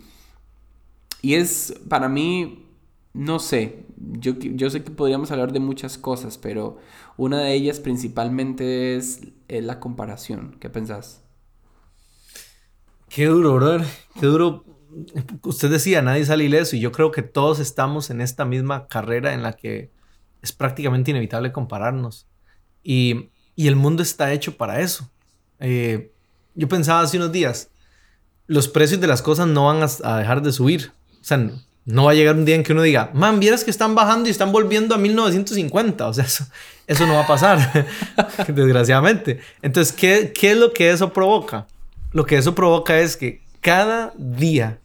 [1.24, 2.68] y es para mí,
[3.14, 6.78] no sé, yo, yo sé que podríamos hablar de muchas cosas, pero
[7.18, 10.56] una de ellas principalmente es, la comparación.
[10.60, 11.22] ¿Qué pensás?
[13.10, 13.86] Qué duro, brother.
[14.20, 14.64] Qué duro
[15.44, 19.34] usted decía, nadie sale ileso y yo creo que todos estamos en esta misma carrera
[19.34, 19.92] en la que
[20.42, 22.28] es prácticamente inevitable compararnos.
[22.84, 25.08] Y, el mundo está hecho para eso.
[25.60, 26.12] Eh,
[26.56, 27.70] yo pensaba hace unos días,
[28.48, 30.92] los precios de las cosas no van a, dejar de subir.
[31.22, 31.52] O sea,
[31.86, 34.28] no, va a llegar un día en que uno diga, man, vieras que están bajando
[34.28, 36.08] y están volviendo a 1950.
[36.08, 36.46] O sea, eso,
[36.88, 37.88] eso no va a pasar,
[38.48, 39.40] desgraciadamente.
[39.62, 41.68] Entonces, ¿qué, ¿qué es lo que eso provoca?
[42.12, 44.80] Lo que eso provoca es que cada día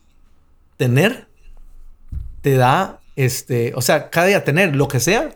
[0.76, 1.26] tener
[2.40, 5.30] te da, este, o sea, cada día tener lo que sea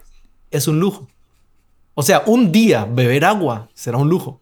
[0.51, 1.09] es un lujo.
[1.95, 4.41] O sea, un día beber agua será un lujo.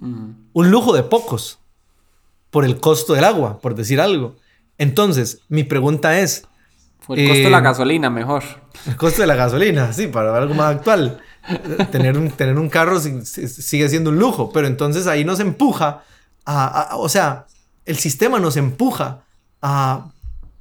[0.00, 1.58] Un lujo de pocos
[2.50, 4.36] por el costo del agua, por decir algo.
[4.78, 6.46] Entonces, mi pregunta es...
[7.08, 8.42] el costo de la eh, gasolina, mejor.
[8.86, 11.20] El costo de la gasolina, sí, para algo más actual.
[11.92, 16.02] tener, un, tener un carro sigue siendo un lujo, pero entonces ahí nos empuja
[16.46, 17.46] a, o sea,
[17.84, 19.24] el sistema nos empuja
[19.62, 20.10] a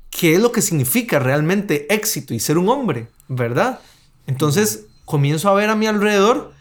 [0.10, 3.80] qué es lo que significa realmente éxito y ser un hombre, ¿verdad?
[4.28, 6.54] Entonces comienzo a ver a mi alrededor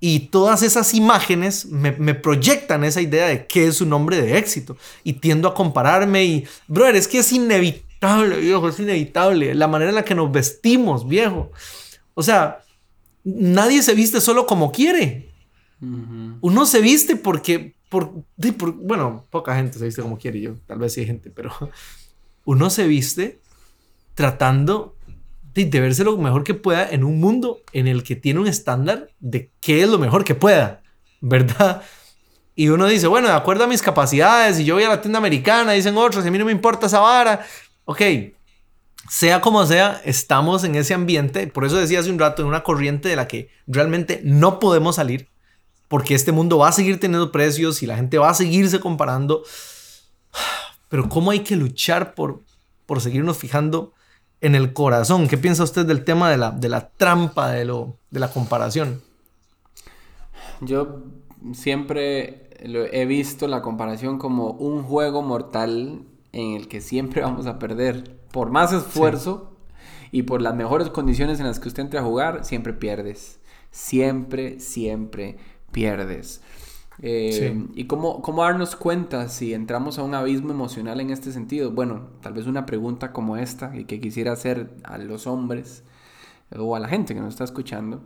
[0.00, 4.76] y todas esas imágenes me, proyectan esa idea de qué es un hombre de éxito.
[5.02, 9.54] Y tiendo a compararme y, brother, es que es inevitable, viejo, es inevitable.
[9.54, 11.50] La manera en la que nos vestimos, viejo.
[12.14, 12.60] O sea,
[13.24, 15.28] nadie se viste solo como quiere.
[16.40, 18.12] Uno se viste porque, por,
[18.74, 21.52] bueno, poca gente se viste como quiere yo, tal vez sí hay gente, pero
[22.44, 23.40] uno se viste
[24.14, 24.96] tratando
[25.54, 29.10] de, verse lo mejor que pueda en un mundo en el que tiene un estándar
[29.20, 30.82] de qué es lo mejor que pueda,
[31.20, 31.82] ¿verdad?
[32.54, 35.18] Y uno dice, bueno, de acuerdo a mis capacidades, y yo voy a la tienda
[35.18, 37.46] americana, dicen otros, y a mí no me importa esa vara.
[37.90, 38.02] Ok,
[39.08, 42.62] sea como sea, estamos en ese ambiente, por eso decía hace un rato, en una
[42.62, 45.30] corriente de la que realmente no podemos salir,
[45.88, 49.42] porque este mundo va a seguir teniendo precios y la gente va a seguirse comparando.
[50.90, 52.42] Pero ¿cómo hay que luchar por,
[52.84, 53.94] por seguirnos fijando
[54.42, 55.26] en el corazón?
[55.26, 59.00] ¿Qué piensa usted del tema de la, de la trampa, de, lo, de la comparación?
[60.60, 61.04] Yo
[61.54, 67.58] siempre he visto la comparación como un juego mortal en el que siempre vamos a
[67.58, 68.18] perder.
[68.32, 69.56] Por más esfuerzo
[70.12, 73.40] y por las mejores condiciones en las que usted entre a jugar, siempre pierdes.
[73.70, 75.36] Siempre, siempre
[75.72, 76.40] pierdes.
[77.00, 81.70] Eh, ¿Y cómo, cómo, darnos cuenta si entramos a un abismo emocional en este sentido?
[81.70, 85.84] Bueno, tal vez una pregunta como esta y que quisiera hacer a los hombres
[86.56, 88.02] o a la gente que nos está escuchando.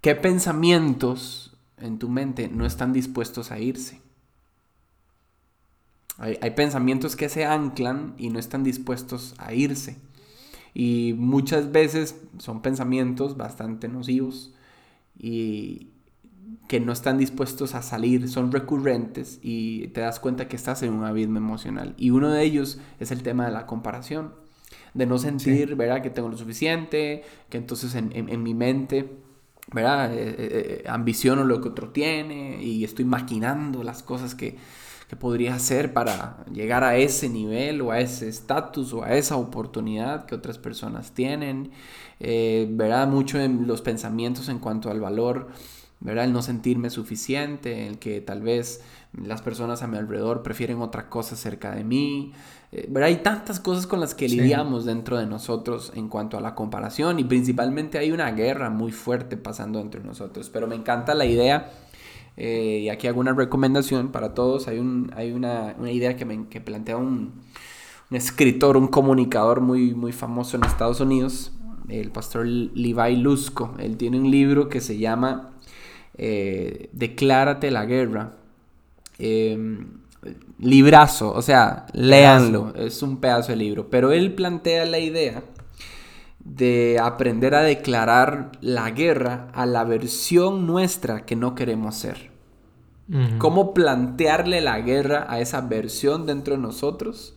[0.00, 4.00] ¿Qué pensamientos en tu mente no están dispuestos a irse?
[6.18, 9.98] Hay, hay pensamientos que se anclan y no están dispuestos a irse.
[10.74, 14.54] Y muchas veces son pensamientos bastante nocivos
[15.18, 15.92] y,
[16.68, 20.92] que no están dispuestos a salir, son recurrentes y te das cuenta que estás en
[20.92, 21.94] un abismo emocional.
[21.96, 24.32] Y uno de ellos es el tema de la comparación,
[24.94, 26.02] de no sentir, ¿verdad?
[26.02, 29.10] Que tengo lo suficiente, que entonces en, mi mente,
[29.72, 30.14] ¿verdad?
[30.14, 34.56] Eh, eh, eh, ambiciono lo que otro tiene y estoy maquinando las cosas que,
[35.12, 39.36] que podría hacer para llegar a ese nivel o a ese estatus o a esa
[39.36, 41.70] oportunidad que otras personas tienen.
[42.18, 43.08] ¿verdad?
[43.08, 45.48] Mucho en los pensamientos en cuanto al valor
[46.02, 46.24] ¿verdad?
[46.24, 51.08] El no sentirme suficiente, el que tal vez las personas a mi alrededor prefieren otra
[51.08, 52.32] cosa cerca de mí,
[52.72, 53.08] eh, ¿verdad?
[53.08, 57.20] Hay tantas cosas con las que lidiamos dentro de nosotros en cuanto a la comparación
[57.20, 61.70] y principalmente hay una guerra muy fuerte pasando entre nosotros, pero me encanta la idea
[62.36, 66.48] eh, y aquí hago una recomendación para todos, hay, un, hay una, idea que, me,
[66.48, 67.32] que plantea un,
[68.10, 71.52] un escritor, un comunicador muy, muy famoso en Estados Unidos,
[71.88, 75.52] el pastor Levi Lusco, él tiene un libro que se llama
[76.16, 78.36] eh, Declárate la guerra.
[79.18, 80.02] Em,
[80.58, 83.90] librazo, o sea, léanlo, es un pedazo de libro.
[83.90, 85.42] Pero él plantea la idea
[86.44, 92.30] de aprender a declarar la guerra a la versión nuestra que no queremos ser.
[93.38, 97.34] Cómo plantearle la guerra a esa versión dentro de nosotros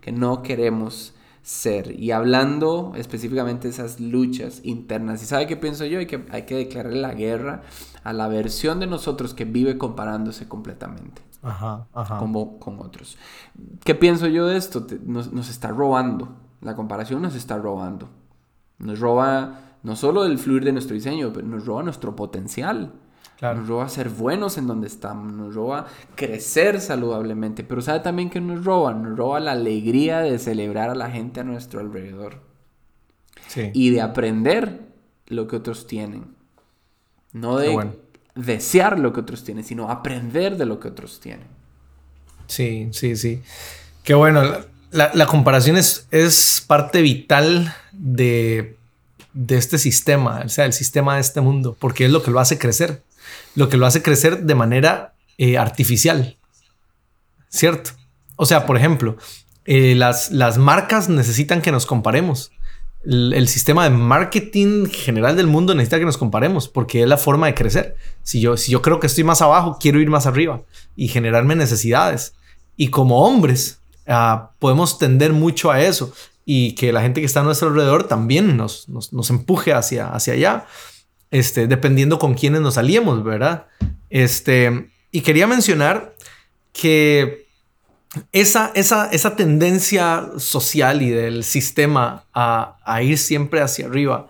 [0.00, 1.98] que no queremos ser.
[1.98, 5.22] Y hablando específicamente de esas luchas internas.
[5.22, 5.98] ¿Y sabe qué pienso yo?
[5.98, 7.62] Hay que, hay que declararle la guerra
[8.04, 11.22] a la versión de nosotros que vive comparándose completamente.
[11.42, 12.18] Ajá, ajá.
[12.18, 13.18] Como con otros.
[13.84, 14.84] ¿Qué pienso yo de esto?
[14.86, 16.36] Te- Nos, nos está robando.
[16.60, 18.08] La comparación nos está robando.
[18.78, 22.92] Nos roba no solo el fluir de nuestro diseño, pero nos roba nuestro potencial.
[23.38, 23.58] Claro.
[23.60, 28.40] Nos roba ser buenos en donde estamos, nos roba crecer saludablemente, pero sabe también que
[28.40, 32.40] nos roba, nos roba la alegría de celebrar a la gente a nuestro alrededor
[33.48, 33.70] Sí.
[33.74, 34.88] y de aprender
[35.26, 36.34] lo que otros tienen.
[37.32, 37.92] No de bueno.
[38.34, 41.46] desear lo que otros tienen, sino aprender de lo que otros tienen.
[42.46, 43.42] Sí, sí, sí.
[44.02, 44.42] Qué bueno.
[44.90, 48.76] La, comparación es, parte vital de,
[49.48, 52.58] este sistema, o sea, el sistema de este mundo, porque es lo que lo hace
[52.58, 53.02] crecer.
[53.54, 56.36] Lo que lo hace crecer de manera eh, artificial.
[57.48, 57.90] ¿Cierto?
[58.36, 59.16] O sea, por ejemplo,
[59.64, 62.52] eh, las, marcas necesitan que nos comparemos.
[63.04, 67.46] El, sistema de marketing general del mundo necesita que nos comparemos porque es la forma
[67.46, 67.96] de crecer.
[68.22, 70.62] Si yo creo que estoy más abajo, quiero ir más arriba
[70.96, 72.34] y generarme necesidades.
[72.76, 76.12] Y como hombres, ah, podemos tender mucho a eso
[76.44, 78.86] y que la gente que está a nuestro alrededor también nos,
[79.28, 80.66] empuje hacia, allá,
[81.30, 83.66] este, dependiendo con quiénes nos aliemos, ¿verdad?
[84.10, 86.14] Este, y quería mencionar
[86.72, 87.46] que
[88.32, 88.72] esa,
[89.36, 94.28] tendencia social y del sistema a, a ir siempre hacia arriba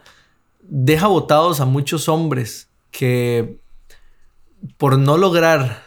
[0.61, 3.59] deja botados a muchos hombres que
[4.79, 5.86] por no lograr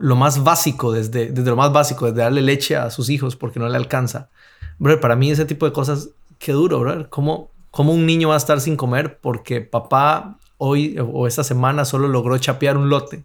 [0.00, 3.58] lo más básico, desde, desde lo más básico, desde darle leche a sus hijos porque
[3.60, 4.30] no le alcanza.
[4.78, 7.10] Bro, para mí ese tipo de cosas, qué duro, bro.
[7.10, 11.84] ¿Cómo, ¿Cómo un niño va a estar sin comer porque papá hoy o esta semana
[11.84, 13.24] solo logró chapear un lote?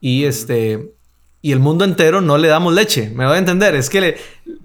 [0.00, 0.92] Y este
[1.44, 3.10] y el mundo entero no le damos leche.
[3.10, 3.74] Me voy a entender.
[3.74, 4.16] Es que le,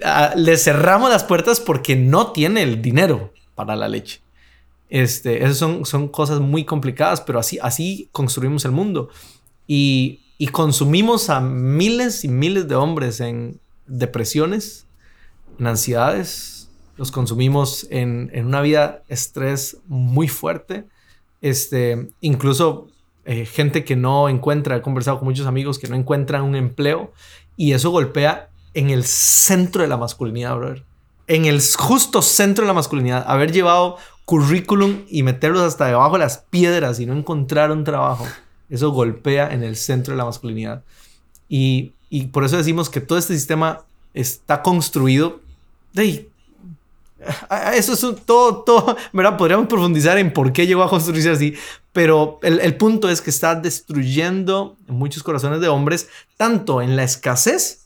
[0.04, 4.22] a- le cerramos las puertas porque no tiene el dinero para la leche.
[4.90, 9.10] Este, esas son, son cosas muy complicadas, pero así, así construimos el mundo.
[9.66, 14.86] Y, y consumimos a miles y miles de hombres en depresiones,
[15.60, 16.70] en ansiedades.
[16.98, 20.86] Los consumimos en, en una vida estrés muy fuerte.
[21.42, 22.88] Este, incluso
[23.26, 27.12] eh, gente que no encuentra, he conversado con muchos amigos que no encuentran un empleo
[27.56, 30.84] y eso golpea en el centro de la masculinidad, brother.
[31.28, 33.26] En el justo centro de la masculinidad.
[33.28, 38.26] Haber llevado currículum y meterlos hasta debajo de las piedras y no encontrar un trabajo.
[38.70, 40.84] Eso golpea en el centro de la masculinidad.
[41.50, 43.82] Y, y por eso decimos que todo este sistema
[44.14, 45.40] está construido
[45.94, 46.28] de
[47.74, 49.38] Eso es un- todo, todo, ¿verdad?
[49.38, 51.56] Podríamos profundizar en por qué llegó a construirse así,
[51.94, 57.04] pero el, el punto es que está destruyendo muchos corazones de hombres, tanto en la
[57.04, 57.86] escasez,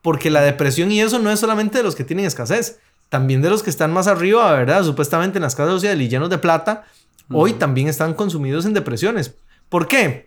[0.00, 2.78] porque la depresión y eso no es solamente de los que tienen escasez,
[3.10, 4.84] también de los que están más arriba, ¿verdad?
[4.84, 6.84] Supuestamente en las casas sociales y llenos de plata,
[7.30, 9.34] hoy también están consumidos en depresiones.
[9.72, 10.26] ¿Por qué?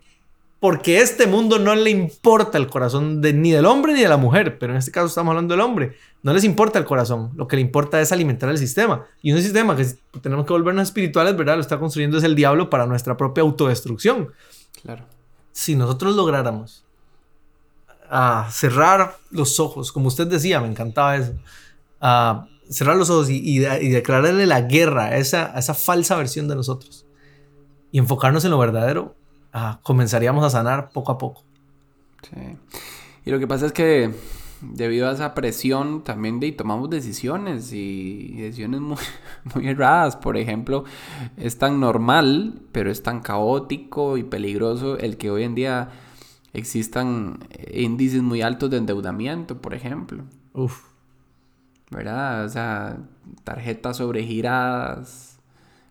[0.59, 4.17] Porque este mundo no le importa el corazón de, ni del hombre ni de la
[4.17, 5.95] mujer, pero en este caso estamos hablando del hombre.
[6.23, 9.05] No les importa el corazón, lo que le importa es alimentar el sistema.
[9.21, 9.85] Y un sistema que
[10.21, 11.53] tenemos que volvernos espirituales, ¿verdad?
[11.55, 14.31] Lo está construyendo es el diablo para nuestra propia autodestrucción.
[14.81, 15.03] Claro.
[15.51, 16.83] Si nosotros lográramos
[18.09, 21.33] ah, cerrar los ojos, como usted decía, me encantaba eso,
[22.01, 25.75] ah, cerrar los ojos y, y de- y declararle la guerra a esa, a esa
[25.75, 27.05] falsa versión de nosotros
[27.91, 29.15] y enfocarnos en lo verdadero,
[29.55, 31.43] ah, comenzaríamos a sanar poco a poco.
[32.21, 32.57] Sí.
[33.25, 34.13] Y lo que pasa es que
[34.61, 38.97] debido a esa presión también de, tomamos decisiones y decisiones muy,
[39.55, 40.15] muy erradas.
[40.15, 40.83] Por ejemplo,
[41.37, 45.89] es tan normal, pero es tan caótico y peligroso el que hoy en día
[46.53, 47.39] existan
[47.73, 50.23] índices muy altos de endeudamiento, por ejemplo.
[50.53, 50.95] Uf.
[51.91, 52.45] ¿verdad?
[52.45, 52.97] O sea,
[53.43, 55.34] tarjetas sobregiradas,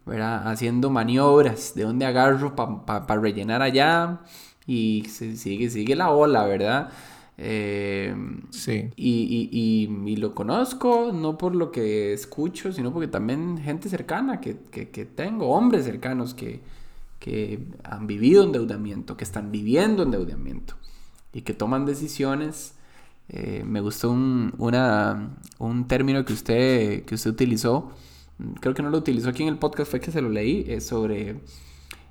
[0.07, 0.49] ¿verdad?
[0.51, 4.21] Haciendo maniobras de dónde agarro para rellenar allá
[4.67, 6.91] y se- sigue, sigue la ola, ¿verdad?
[7.37, 8.15] Eh,
[8.51, 8.91] Sí.
[8.97, 13.89] y, y- y- y lo conozco, no por lo que escucho, sino porque también gente
[13.89, 16.61] cercana que, que- que tengo, hombres cercanos que,
[17.19, 20.75] que han vivido endeudamiento, que están viviendo endeudamiento
[21.33, 22.75] y que toman decisiones.
[23.29, 27.91] Eh, me gustó un, una- un término que usted, que usted utilizó,
[28.61, 30.87] creo que no lo utilizó aquí en el podcast, fue que se lo leí, es
[30.87, 31.37] sobre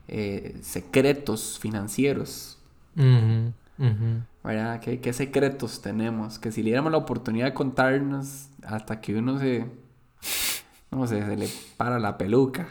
[0.08, 2.58] eh, secretos financieros.
[4.43, 4.80] ¿verdad?
[4.80, 6.39] ¿Qué, qué secretos tenemos?
[6.39, 9.66] Que si le diéramos la oportunidad de contarnos hasta que uno se,
[10.91, 12.68] no sé, se le para la peluca.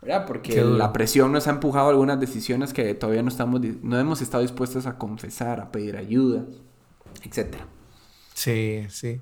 [0.00, 0.26] ¿Verdad?
[0.26, 4.22] Porque la presión nos ha empujado a algunas decisiones que todavía no, estamos, no hemos
[4.22, 6.46] estado dispuestos a confesar, a pedir ayuda,
[7.22, 7.56] etc.
[8.32, 9.20] Sí, sí.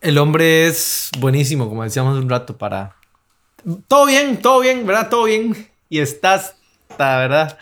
[0.00, 2.96] El hombre es buenísimo, como decíamos un rato, para...
[3.88, 5.08] Todo bien, todo bien, ¿verdad?
[5.08, 5.56] Todo bien.
[5.88, 6.54] Y estás,
[6.98, 7.58] verdad.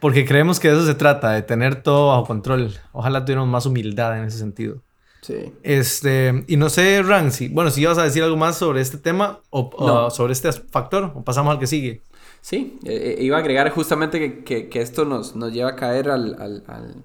[0.00, 2.78] Porque creemos que de eso se trata, de tener todo bajo control.
[2.92, 4.82] Ojalá tuviéramos más humildad en ese sentido.
[5.22, 5.52] Sí.
[5.64, 8.98] Este, y no sé, Ran, si, bueno, si ibas a decir algo más sobre este
[8.98, 12.02] tema o, sobre este factor, o pasamos al que sigue.
[12.40, 15.76] Sí, eh, eh, iba a agregar justamente que, que- que esto nos, nos lleva a
[15.76, 17.02] caer al, al- al-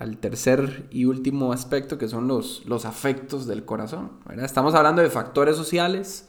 [0.00, 4.10] al tercer y último aspecto, que son los, los afectos del corazón.
[4.26, 4.44] ¿verdad?
[4.46, 6.26] Estamos hablando de factores sociales,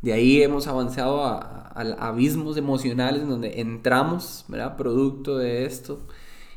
[0.00, 1.36] de ahí hemos avanzado a,
[1.74, 4.76] a- a abismos emocionales donde entramos, ¿verdad?
[4.78, 6.06] Producto de esto,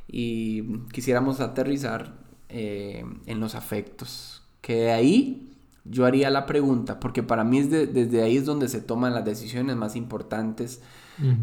[0.07, 2.13] y quisiéramos aterrizar
[2.49, 4.43] eh, en los afectos.
[4.61, 8.45] Que de ahí yo haría la pregunta, porque para mí es de- desde ahí es
[8.45, 10.81] donde se toman las decisiones más importantes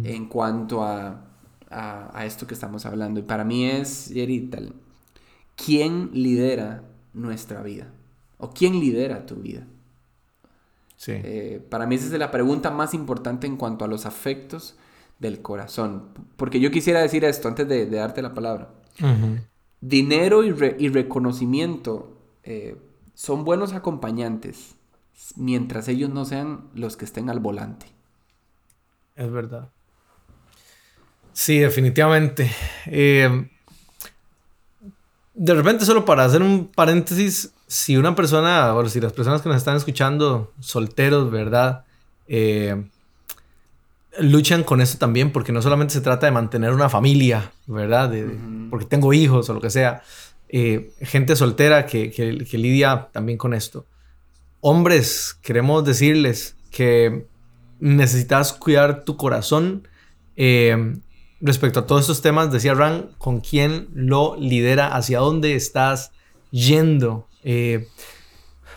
[0.05, 1.25] en cuanto a,
[1.71, 3.21] a- a esto que estamos hablando.
[3.21, 4.73] Y para mí es, Jerry, tal,
[5.65, 6.83] ¿quién lidera
[7.13, 7.93] nuestra vida?
[8.39, 9.67] ¿O quién lidera tu vida?
[10.97, 11.13] Sí.
[11.15, 14.77] Eh, para mí esa es la pregunta más importante en cuanto a los afectos
[15.19, 16.09] del corazón.
[16.37, 18.71] Porque yo quisiera decir esto antes de, de darte la palabra.
[19.81, 22.77] Dinero y, re- y reconocimiento eh,
[23.15, 24.75] son buenos acompañantes
[25.37, 27.87] mientras ellos no sean los que estén al volante.
[29.17, 29.71] Es verdad.
[31.33, 32.51] Sí, definitivamente.
[32.87, 33.49] Eh,
[35.43, 39.49] de repente, solo para hacer un paréntesis, si una persona, o si las personas que
[39.49, 41.85] nos están escuchando, solteros, ¿verdad?
[42.29, 42.85] Eh,
[44.19, 48.11] luchan con esto también, porque no solamente se trata de mantener una familia, ¿verdad?
[48.11, 48.37] De-.
[48.69, 50.03] Porque tengo hijos o lo que sea.
[50.51, 53.87] Eh, gente soltera que, que- que lidia también con esto.
[54.61, 57.27] Hombres, queremos decirles que
[57.79, 59.89] necesitas cuidar tu corazón
[60.37, 60.99] eh,
[61.41, 62.51] respecto a todos estos temas.
[62.53, 66.13] Decía Ran, con quién lo lidera, hacia dónde estás
[66.51, 67.27] yendo.
[67.45, 67.89] Eh,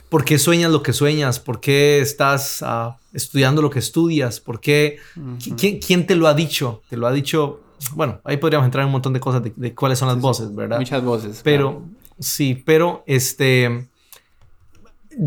[0.09, 1.39] ¿Por qué sueñas lo que sueñas?
[1.39, 4.39] ¿Por qué estás ah, estudiando lo que estudias?
[4.39, 4.97] ¿Por qué?
[5.39, 6.83] ¿Qui- ¿Quién, te lo ha dicho?
[6.89, 7.61] Te lo ha dicho.
[7.95, 10.53] Bueno, ahí podríamos entrar en un montón de cosas de, de cuáles son las voces,
[10.55, 10.77] ¿verdad?
[10.77, 11.41] Muchas voces.
[11.43, 11.85] Pero, claro.
[12.19, 13.87] sí, pero este.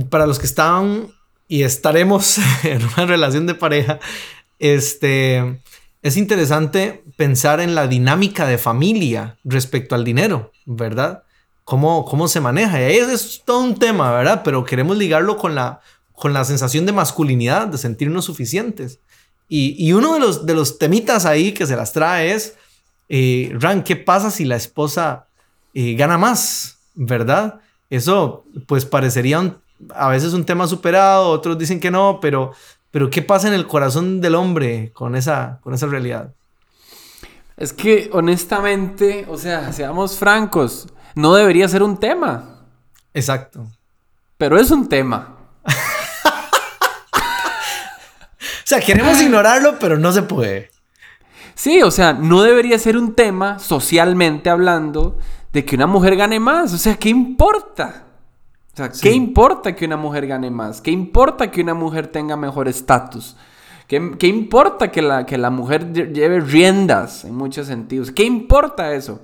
[0.08, 1.08] Para los que estaban
[1.48, 3.98] y estaremos en una relación de pareja,
[4.60, 5.60] este.
[6.02, 11.24] Es interesante pensar en la dinámica de familia respecto al dinero, ¿verdad?
[11.64, 12.80] Cómo, cómo se maneja.
[12.80, 14.42] Es, es todo un tema, ¿verdad?
[14.44, 15.80] Pero queremos ligarlo con la,
[16.12, 19.00] con la sensación de masculinidad, de sentirnos suficientes.
[19.48, 22.56] Y, uno de los, de los temitas ahí que se las trae es,
[23.08, 25.28] eh, Ran, ¿qué pasa si la esposa
[25.72, 26.78] eh, gana más?
[26.94, 27.60] ¿Verdad?
[27.88, 29.56] Eso pues parecería
[29.94, 32.52] a veces un tema superado, otros dicen que no, pero,
[32.96, 36.32] pero ¿qué pasa en el corazón del hombre con esa, con esa realidad?
[37.58, 42.62] Es que honestamente, o sea, seamos francos, no debería ser un tema,
[43.12, 43.66] Exacto.
[44.38, 45.36] pero es un tema.
[48.40, 50.70] O sea, queremos ignorarlo, pero no se puede.
[51.54, 55.18] Sí, o sea, no debería ser un tema, socialmente hablando,
[55.52, 56.72] de que una mujer gane más.
[56.72, 58.05] O sea, ¿qué importa?
[58.76, 59.08] O sea, ¿qué Sí.
[59.12, 60.82] importa que una mujer gane más?
[60.82, 63.34] ¿Qué importa que una mujer tenga mejor estatus?
[63.88, 68.10] ¿Qué, qué importa que la, que la mujer lle- lleve riendas en muchos sentidos?
[68.10, 69.20] ¿Qué importa eso?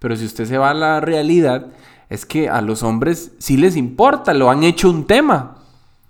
[0.00, 1.68] Pero si usted se va a la realidad,
[2.10, 5.56] es que a los hombres sí les importa, lo han hecho un tema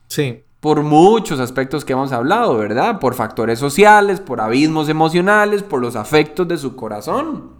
[0.08, 0.40] Sí.
[0.58, 2.98] por muchos aspectos que hemos hablado, ¿verdad?
[2.98, 7.50] Por factores sociales, por abismos emocionales, por los afectos de su corazón.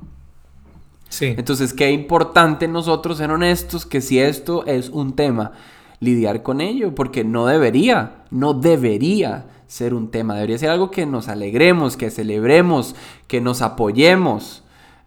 [1.20, 5.52] Entonces, qué importante nosotros ser honestos que si esto es un tema,
[6.00, 11.06] lidiar con ello, porque no debería, no debería ser un tema, debería ser algo que
[11.06, 12.94] nos alegremos, que celebremos,
[13.26, 14.62] que nos apoyemos,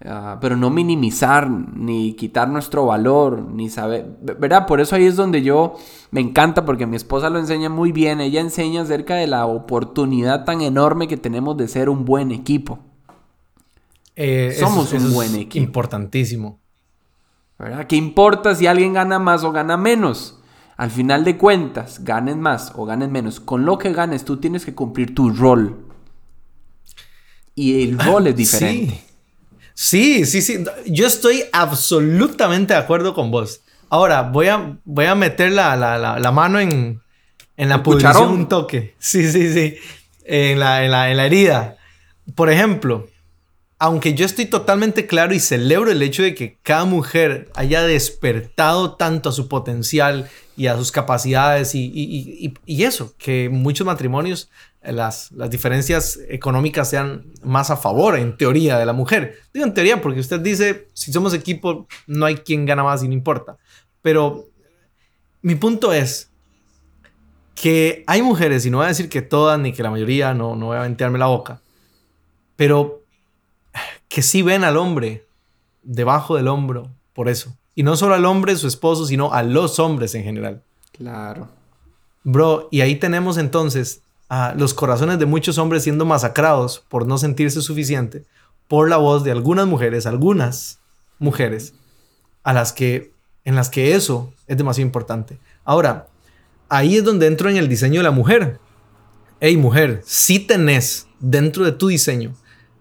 [0.06, 4.66] ah, pero no minimizar, ni quitar nuestro valor, ni saber, ¿verdad?
[4.66, 5.76] Por eso ahí es donde yo
[6.12, 10.46] me encanta, porque mi esposa lo enseña muy bien, ella enseña acerca de la oportunidad
[10.46, 12.80] tan enorme que tenemos de ser un buen equipo.
[14.20, 15.64] Eh, Somos un buen equipo.
[15.64, 16.60] Importantísimo.
[17.60, 17.86] ¿Verdad?
[17.88, 20.40] ¿Qué importa si alguien gana más o gana menos?
[20.76, 23.40] Al final de cuentas, ganen más o ganen menos.
[23.40, 25.86] Con lo que ganes, tú tienes que cumplir tu rol.
[27.56, 29.02] Y el rol es diferente.
[29.74, 30.58] Sí, sí, sí.
[30.58, 30.64] sí.
[30.88, 33.62] Yo estoy absolutamente de acuerdo con vos.
[33.90, 37.02] Ahora, voy a, voy a meter la, la- la- la mano en,
[37.56, 38.96] en la pudrición un toque.
[39.00, 39.76] Sí, sí, sí.
[40.26, 41.78] En la, en la- en la herida.
[42.36, 43.08] Por ejemplo,
[43.80, 48.96] aunque yo estoy totalmente claro y celebro el hecho de que cada mujer haya despertado
[48.96, 54.50] tanto a su potencial y a sus capacidades y, eso, que muchos matrimonios
[54.82, 59.38] eh, las, las diferencias económicas sean más a favor, en teoría, de la mujer.
[59.54, 63.08] Digo en teoría porque usted dice, si somos equipo, no hay quien gana más y
[63.08, 63.58] no importa.
[64.02, 64.48] Pero
[65.44, 66.32] mi punto es
[67.54, 70.56] que hay mujeres, y no voy a decir que todas ni que la mayoría, no,
[70.56, 71.62] no voy a ventearme la boca,
[72.56, 72.97] pero
[74.10, 75.26] que sí ven al hombre
[75.84, 77.56] debajo del hombro por eso.
[77.76, 80.64] Y no solo al hombre, su esposo, sino a los hombres en general.
[80.92, 81.50] Claro.
[82.24, 87.18] Bro, y ahí tenemos entonces a los corazones de muchos hombres siendo masacrados por no
[87.18, 88.26] sentirse suficiente
[88.68, 90.80] por la voz de algunas mujeres, algunas
[91.20, 91.74] mujeres,
[92.44, 93.14] a las que,
[93.46, 95.40] en las que eso es demasiado importante.
[95.64, 96.08] Ahora,
[96.70, 98.60] ahí es donde entro en el diseño de la mujer.
[99.40, 102.34] Hey, mujer, si tenés dentro de tu diseño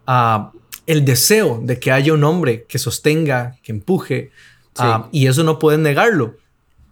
[0.06, 0.52] ah,
[0.87, 4.30] el deseo de que haya un hombre que sostenga, que empuje,
[4.78, 6.37] ah, y eso no puedes negarlo.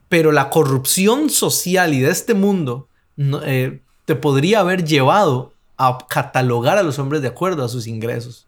[0.08, 2.88] Pero la corrupción social y de este mundo
[3.44, 8.46] eh, te podría haber llevado a catalogar a los hombres de acuerdo a sus ingresos,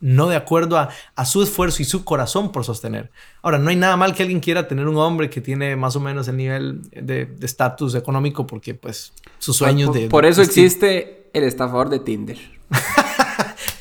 [0.00, 0.90] no de acuerdo a,
[1.24, 3.10] su esfuerzo y su corazón por sostener.
[3.42, 6.00] Ahora, no hay nada mal que alguien quiera tener un hombre que tiene más o
[6.00, 10.08] menos el nivel de estatus económico porque pues sus sueños por, de...
[10.08, 12.38] Por eso existe el estafador de Tinder.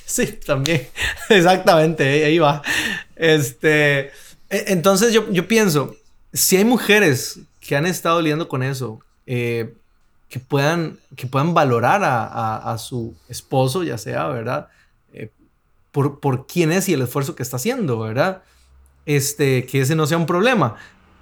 [0.10, 0.88] sí, también.
[1.30, 2.62] Exactamente, ahí va.
[3.16, 4.08] Este,
[4.50, 5.96] e, entonces yo, yo pienso,
[6.34, 9.74] si hay mujeres que han estado lidiando con eso, eh,
[10.28, 14.68] que puedan, que puedan valorar a, su esposo, ya sea, ¿verdad?
[15.14, 15.32] Eh,
[15.92, 18.44] por, por quién es y el esfuerzo que está haciendo, ¿verdad?
[19.06, 20.76] Este, que ese no sea un problema.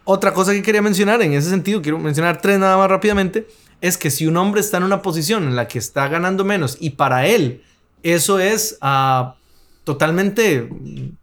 [0.03, 3.47] Otra cosa que quería mencionar en ese sentido, quiero mencionar tres nada más rápidamente,
[3.79, 6.77] es que si un hombre está en una posición en la que está ganando menos
[6.79, 7.63] y para él
[8.03, 9.35] eso es ah,
[9.83, 10.69] totalmente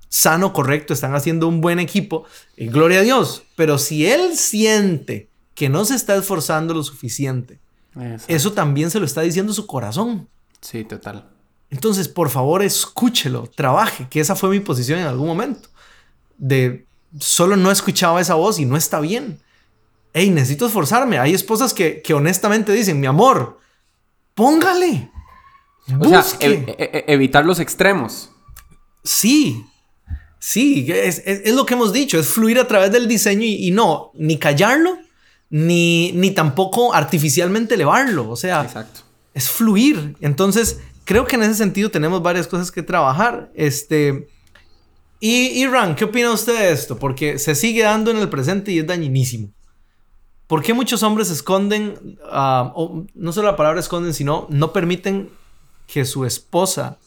[0.09, 2.25] sano, correcto, están haciendo un buen equipo,
[2.57, 7.59] y gloria a Dios, pero si él siente que no se está esforzando lo suficiente,
[8.29, 10.29] eso también se lo está diciendo su corazón.
[10.61, 11.29] Sí, total.
[11.71, 15.69] Entonces, por favor, escúchelo, trabaje, que esa fue mi posición en algún momento.
[16.39, 16.87] De
[17.19, 19.41] solo no escuchaba esa voz y no está bien.
[20.13, 21.19] Hey, necesito esforzarme.
[21.19, 23.59] Hay esposas que, honestamente dicen, mi amor,
[24.35, 25.11] póngale.
[26.01, 28.31] O sea, e, e, evitar los extremos.
[29.03, 29.65] Sí,
[30.39, 31.23] sí, es,
[31.53, 34.97] lo que hemos dicho, es fluir a través del diseño y no, ni callarlo,
[35.51, 38.31] ni, ni tampoco artificialmente elevarlo.
[38.31, 38.67] O sea,
[39.35, 40.17] es fluir.
[40.21, 43.51] Entonces, creo que en ese sentido tenemos varias cosas que trabajar.
[43.55, 44.29] Este.
[45.21, 46.99] Y, y Ran, ¿qué opina usted de esto?
[46.99, 49.53] Porque se sigue dando en el presente y es dañinísimo.
[50.47, 55.31] ¿Por qué muchos hombres esconden, ah, o no solo la palabra esconden, sino no permiten
[55.87, 56.99] que su esposa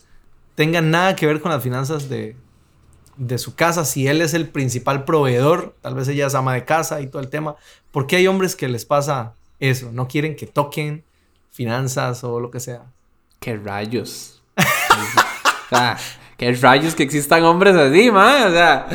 [0.55, 2.35] tenga nada que ver con las finanzas de,
[3.17, 6.65] de su casa, si él es el principal proveedor, tal vez ella es ama de
[6.65, 7.55] casa y todo el tema,
[7.91, 9.91] ¿por qué hay hombres que les pasa eso?
[9.91, 11.03] No quieren que toquen
[11.51, 12.85] finanzas o lo que sea.
[13.39, 14.41] ¿Qué rayos?
[16.37, 18.47] ¿qué rayos que existan hombres así, man?
[18.47, 18.87] O sea,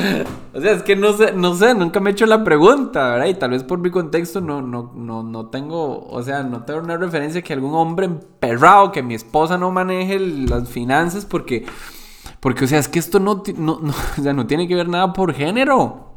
[0.55, 3.27] o sea, es que no sé, no sé, nunca me he hecho la pregunta, ¿verdad?
[3.27, 6.81] Y tal vez por mi contexto no, no, no, no tengo, o sea, no tengo
[6.81, 11.67] una referencia que algún hombre emperrado, que mi esposa no maneje las finanzas porque...
[12.39, 13.81] Porque, o sea, es que esto no, no,
[14.35, 16.13] no tiene que ver nada por género.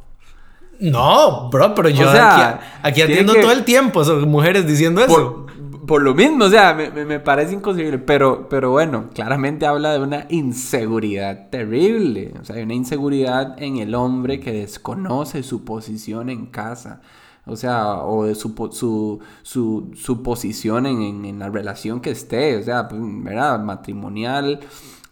[0.79, 5.45] No, bro, pero yo aquí, atiendo todo el tiempo son mujeres diciendo eso.
[5.87, 7.99] Por, lo mismo, o sea, me, parece inconcebible.
[7.99, 12.33] Pero, pero bueno, claramente habla de una inseguridad terrible.
[12.39, 17.01] O sea, hay una inseguridad en el hombre que desconoce su posición en casa.
[17.45, 22.57] O sea, o de su, su, su, su posición en, en, la relación que esté.
[22.57, 23.59] O sea, pues, ¿verdad?
[23.59, 24.59] Matrimonial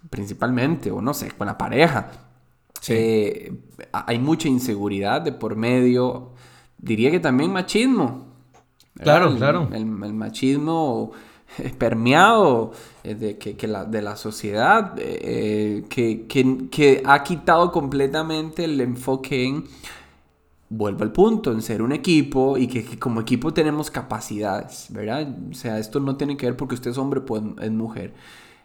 [0.09, 2.11] principalmente, o no sé, con la pareja.
[2.87, 3.51] Eh,
[3.91, 6.33] hay mucha inseguridad de por medio,
[6.77, 8.32] diría que también machismo.
[8.99, 9.69] Claro, claro.
[9.73, 11.11] El, machismo
[11.77, 12.71] permeado
[13.03, 19.45] eh, de, que, la, de la sociedad eh, que, que, ha quitado completamente el enfoque
[19.45, 19.65] en,
[20.69, 25.27] vuelvo al punto, en ser un equipo y que, como equipo tenemos capacidades, ¿verdad?
[25.51, 28.13] O sea, esto no tiene que ver porque usted es hombre, pues es mujer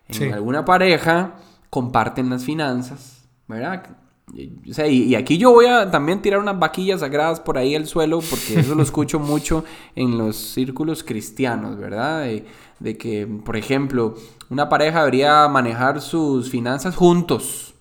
[0.09, 1.35] en alguna pareja
[1.71, 3.85] comparten las finanzas, ¿verdad?
[4.69, 7.87] O sea, y, aquí yo voy a también tirar unas vaquillas sagradas por ahí al
[7.87, 9.65] suelo, porque eso lo escucho mucho
[9.95, 12.27] en los círculos cristianos, ¿verdad?
[12.81, 14.15] De, que, por ejemplo,
[14.51, 17.75] una pareja debería manejar sus finanzas juntos,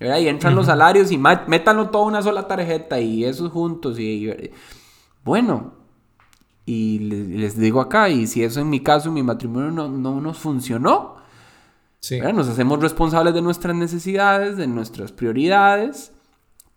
[0.00, 0.18] ¿verdad?
[0.18, 3.98] Y entran los salarios y métanlo todo en una sola tarjeta y eso juntos.
[3.98, 4.32] Y,
[5.22, 5.74] bueno,
[6.66, 10.20] y les, digo acá, y si eso en mi caso, en mi matrimonio no, no
[10.20, 11.13] nos funcionó,
[12.32, 16.12] nos hacemos responsables de nuestras necesidades, de nuestras prioridades.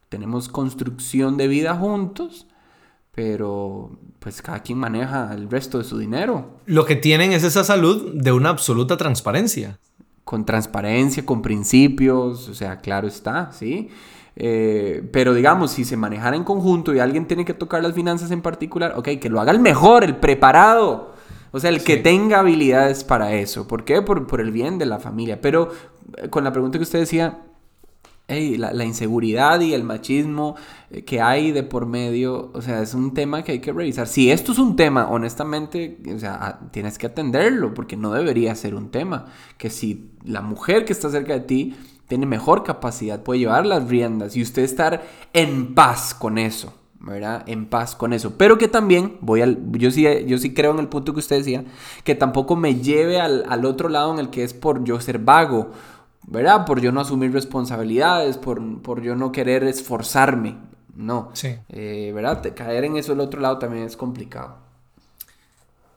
[0.09, 2.47] Tenemos construcción de vida juntos,
[3.13, 6.59] pero pues cada quien maneja el resto de su dinero.
[6.65, 9.79] Lo que tienen es esa salud de una absoluta transparencia.
[10.23, 13.89] con transparencia, con principios, o sea, claro está, ¿sí?
[14.35, 18.29] Eh, pero digamos, si se manejara en conjunto y alguien tiene que tocar las finanzas
[18.31, 21.13] en particular, ok, que lo haga el mejor, el preparado.
[21.57, 23.67] O sea, el que tenga habilidades para eso.
[23.67, 24.01] ¿Por qué?
[24.01, 25.41] Por, por el bien de la familia.
[25.41, 25.71] Pero
[26.17, 27.39] eh, con la pregunta que usted decía,
[28.27, 30.55] la, la, inseguridad y el machismo
[30.91, 34.07] eh, que hay de por medio, o sea, es un tema que hay que revisar.
[34.07, 38.75] Si esto es un tema, honestamente, o sea, tienes que atenderlo, porque no debería ser
[38.75, 39.25] un tema.
[39.57, 41.75] Que si la mujer que está cerca de ti
[42.07, 45.03] tiene mejor capacidad, puede llevar las riendas y usted estar
[45.33, 46.73] en paz con eso.
[46.99, 47.43] ¿Verdad?
[47.47, 48.37] En paz con eso.
[48.37, 51.37] Pero que también, voy al, yo sí, yo sí creo en el punto que usted
[51.37, 51.63] decía,
[52.03, 55.19] que tampoco me lleve al, al otro lado en el que es por yo ser
[55.19, 55.71] vago
[56.27, 56.65] ¿verdad?
[56.65, 60.57] Por yo no asumir responsabilidades, por, por yo no querer esforzarme,
[60.93, 61.29] no.
[61.33, 61.55] Sí.
[61.69, 62.53] Eh, ¿Verdad?
[62.53, 64.66] Caer en eso del otro lado también es complicado.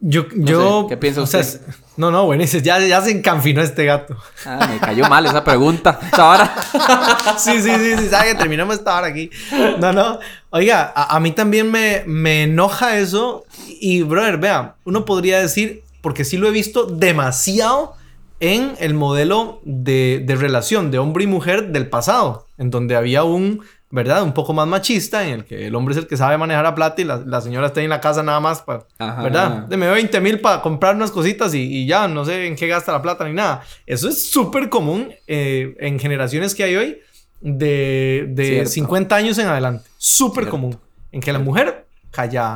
[0.00, 1.60] Yo, yo, ¿Qué piensa usted?
[1.96, 4.16] no, no, bueno, ya, ya se encanfinó este gato.
[4.46, 6.00] Ah, me cayó mal esa pregunta.
[6.12, 6.54] Ahora.
[7.38, 9.30] sí, sí, sí, sí, sabe que terminamos esta hora aquí.
[9.78, 10.18] No, no.
[10.50, 13.44] Oiga, a, a, mí también me, me enoja eso.
[13.68, 17.94] Y, brother, vea, uno podría decir, porque sí lo he visto demasiado
[18.40, 23.62] en el modelo de, relación de hombre y mujer del pasado, en donde había un,
[23.90, 24.22] ¿verdad?
[24.22, 26.74] Un poco más machista, en el que el hombre es el que sabe manejar la
[26.74, 28.86] plata y la, señora está en la casa nada más, para,
[29.22, 29.68] ¿verdad?
[29.68, 32.92] Me doy 20 mil para comprar unas cositas y, ya, no sé en qué gasta
[32.92, 33.62] la plata ni nada.
[33.86, 36.98] Eso es súper común eh, en generaciones que hay hoy
[37.40, 39.88] de, de 50 años en adelante.
[39.98, 40.78] Súper común.
[41.12, 42.54] En que la mujer calla.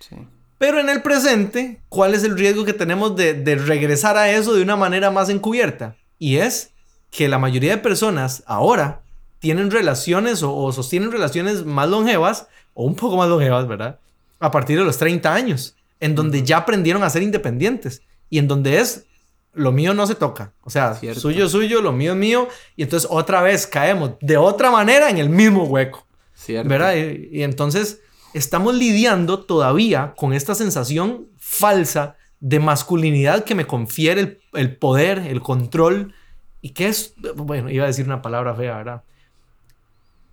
[0.00, 0.16] Sí.
[0.58, 4.62] Pero en el presente, ¿cuál es el riesgo que tenemos de, regresar a eso de
[4.62, 5.96] una manera más encubierta?
[6.18, 6.70] Y es
[7.10, 9.02] que la mayoría de personas ahora
[9.44, 13.98] tienen relaciones o, sostienen relaciones más longevas o un poco más longevas, ¿verdad?
[14.40, 18.48] A partir de los 30 años, en donde ya aprendieron a ser independientes y en
[18.48, 19.04] donde es
[19.52, 20.54] lo mío no se toca.
[20.62, 22.48] O sea, suyo es suyo, lo mío es mío.
[22.74, 26.06] Y entonces otra vez caemos de otra manera en el mismo hueco.
[26.32, 26.66] Cierto.
[26.66, 26.94] ¿Verdad?
[26.96, 28.00] y entonces
[28.32, 35.42] estamos lidiando todavía con esta sensación falsa de masculinidad que me confiere el, poder, el
[35.42, 36.14] control,
[36.62, 39.02] y que es, bueno, iba a decir una palabra fea, ¿verdad?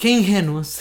[0.01, 0.79] Qué ingenuos,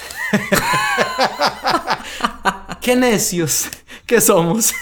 [2.81, 3.69] qué necios
[4.07, 4.73] que somos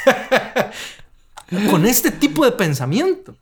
[1.69, 3.37] con este tipo de pensamiento,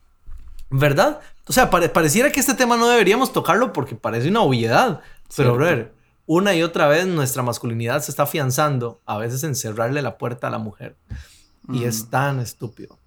[0.71, 1.21] ¿verdad?
[1.47, 5.03] O sea, pareciera que este tema no deberíamos tocarlo porque parece una obviedad,
[5.37, 5.93] pero, brother,
[6.25, 10.47] una y otra vez nuestra masculinidad se está afianzando, a veces en cerrarle la puerta
[10.47, 10.97] a la mujer.
[11.69, 12.99] Y es tan estúpido.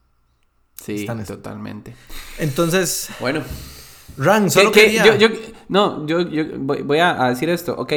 [0.75, 1.95] Sí, totalmente.
[2.37, 3.09] Entonces.
[3.19, 3.41] Bueno.
[4.17, 5.17] Ran, solo quería...
[5.17, 5.27] Yo,
[5.67, 6.19] no, yo,
[6.57, 7.75] voy, a, decir esto.
[7.77, 7.93] Ok,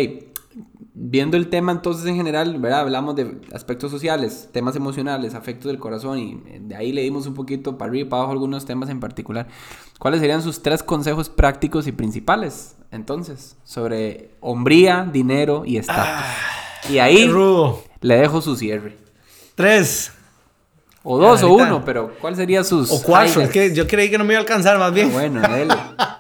[0.95, 2.81] viendo el tema entonces en general, ¿verdad?
[2.81, 7.35] Hablamos de aspectos sociales, temas emocionales, afectos del corazón y de ahí le dimos un
[7.35, 9.49] poquito para arriba y para abajo algunos temas en particular.
[9.99, 16.05] ¿Cuáles serían sus tres consejos prácticos y principales entonces sobre hombría, dinero y estatus?
[16.05, 16.35] Ah,
[16.91, 17.31] y ahí
[18.01, 18.97] le dejo su cierre.
[19.55, 20.13] Tres.
[21.05, 22.91] O dos o uno, pero ¿cuál sería sus...
[22.93, 25.09] O cuatro, es que yo creí que no me iba a alcanzar más bien.
[25.11, 25.75] Ah, bueno, dale.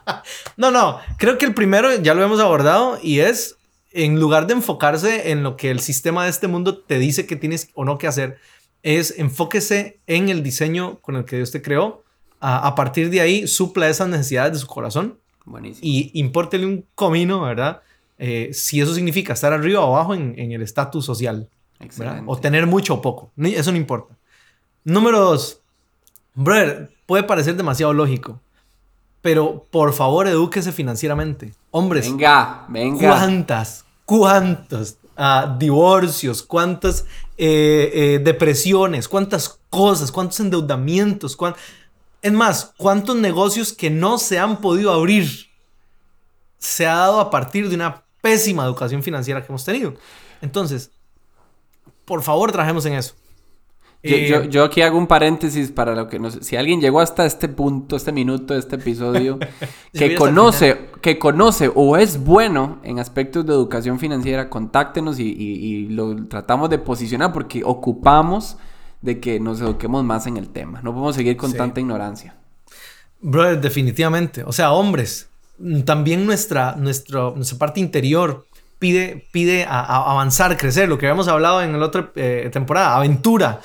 [0.57, 3.57] no, no, creo que el primero ya lo hemos abordado y es
[3.93, 7.37] en lugar de enfocarse en lo que el sistema de este mundo te dice que
[7.37, 8.39] tienes o no que hacer,
[8.83, 12.03] es enfóquese en el diseño con el que Dios te creó.
[12.45, 15.17] A, partir de ahí, supla esas necesidades de su corazón.
[15.45, 15.81] Buenísimo.
[15.85, 17.83] Y impórtele un comino, ¿verdad?
[18.19, 21.49] Eh, si eso significa estar arriba o abajo en, el estatus social.
[22.27, 23.31] O tener mucho o poco.
[23.37, 24.17] Eso no importa.
[24.85, 25.61] Número dos.
[26.35, 28.41] Brother, puede parecer demasiado lógico.
[29.21, 31.55] Pero por favor, edúquese financieramente.
[31.71, 32.11] Hombres.
[32.11, 33.09] Venga, venga.
[33.09, 37.07] ¿Cuántas, cuántos ah, divorcios, cuántas
[37.39, 41.37] eh, eh, depresiones, cuántas cosas, cuántos endeudamientos,
[42.21, 45.51] es más, cuántos negocios que no se han podido abrir
[46.59, 49.95] se ha dado a partir de una pésima educación financiera que hemos tenido.
[50.41, 50.93] Entonces,
[52.05, 53.15] por favor, trajemos en eso.
[54.05, 56.35] Eh, yo, aquí hago un paréntesis para lo que nos...
[56.43, 59.39] Si alguien llegó hasta este punto, este minuto este episodio,
[59.93, 66.27] que conoce, que conoce o es bueno en aspectos de educación financiera, contáctenos y, lo
[66.27, 68.57] tratamos de posicionar porque ocupamos
[69.03, 70.81] de que nos eduquemos más en el tema.
[70.83, 72.35] No podemos seguir con tanta ignorancia.
[73.21, 74.43] Brother, definitivamente.
[74.43, 75.29] O sea, hombres,
[75.85, 78.47] también nuestra, nuestra, nuestra parte interior
[78.83, 83.61] pide, pide a, avanzar, crecer, lo que habíamos hablado en la otra eh, temporada, aventura.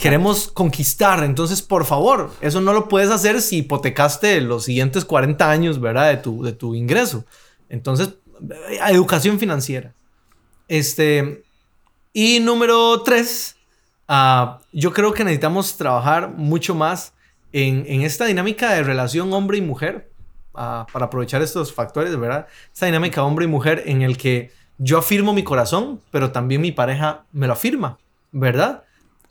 [0.00, 1.24] Queremos conquistar.
[1.24, 6.10] Entonces, por favor, eso no lo puedes hacer si hipotecaste los siguientes 40 años, ¿verdad?
[6.10, 7.24] De tu, de tu ingreso.
[7.68, 8.10] Entonces,
[8.70, 9.92] eh, educación financiera.
[10.68, 11.42] Este,
[12.12, 13.56] y número tres,
[14.06, 17.12] ah, yo creo que necesitamos trabajar mucho más
[17.52, 20.12] en, en esta dinámica de relación hombre y mujer
[20.54, 22.46] a- para aprovechar estos factores, ¿verdad?
[22.72, 24.52] Esta dinámica hombre y mujer en el que
[24.82, 27.98] yo afirmo mi corazón, pero también mi pareja me lo afirma,
[28.32, 28.84] ¿verdad?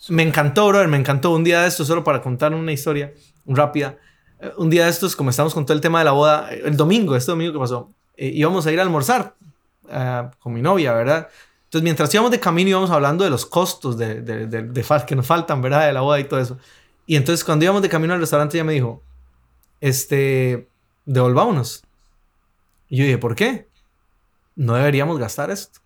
[0.08, 1.32] Me encantó, brother, me encantó.
[1.32, 3.14] Un día de estos, solo para contar una historia
[3.48, 3.98] rápida.
[4.40, 6.62] eh, Un día de estos, como estamos con todo el tema de la boda, eh,
[6.66, 9.34] el domingo, este domingo que pasó, eh, íbamos a ir a almorzar
[9.90, 11.28] ah, con mi novia, ¿verdad?
[11.66, 15.16] Entonces, mientras íbamos de camino, íbamos hablando de los costos de, de- de- de que
[15.16, 15.88] nos faltan, ¿verdad?
[15.88, 16.58] De la boda y todo eso.
[17.08, 19.02] Y entonces, cuando íbamos de camino al restaurante, ella me dijo,
[19.82, 20.68] este,
[21.06, 21.84] devolvámonos.
[22.88, 23.69] Y yo dije, ¿por qué?
[24.60, 25.80] No deberíamos gastar esto.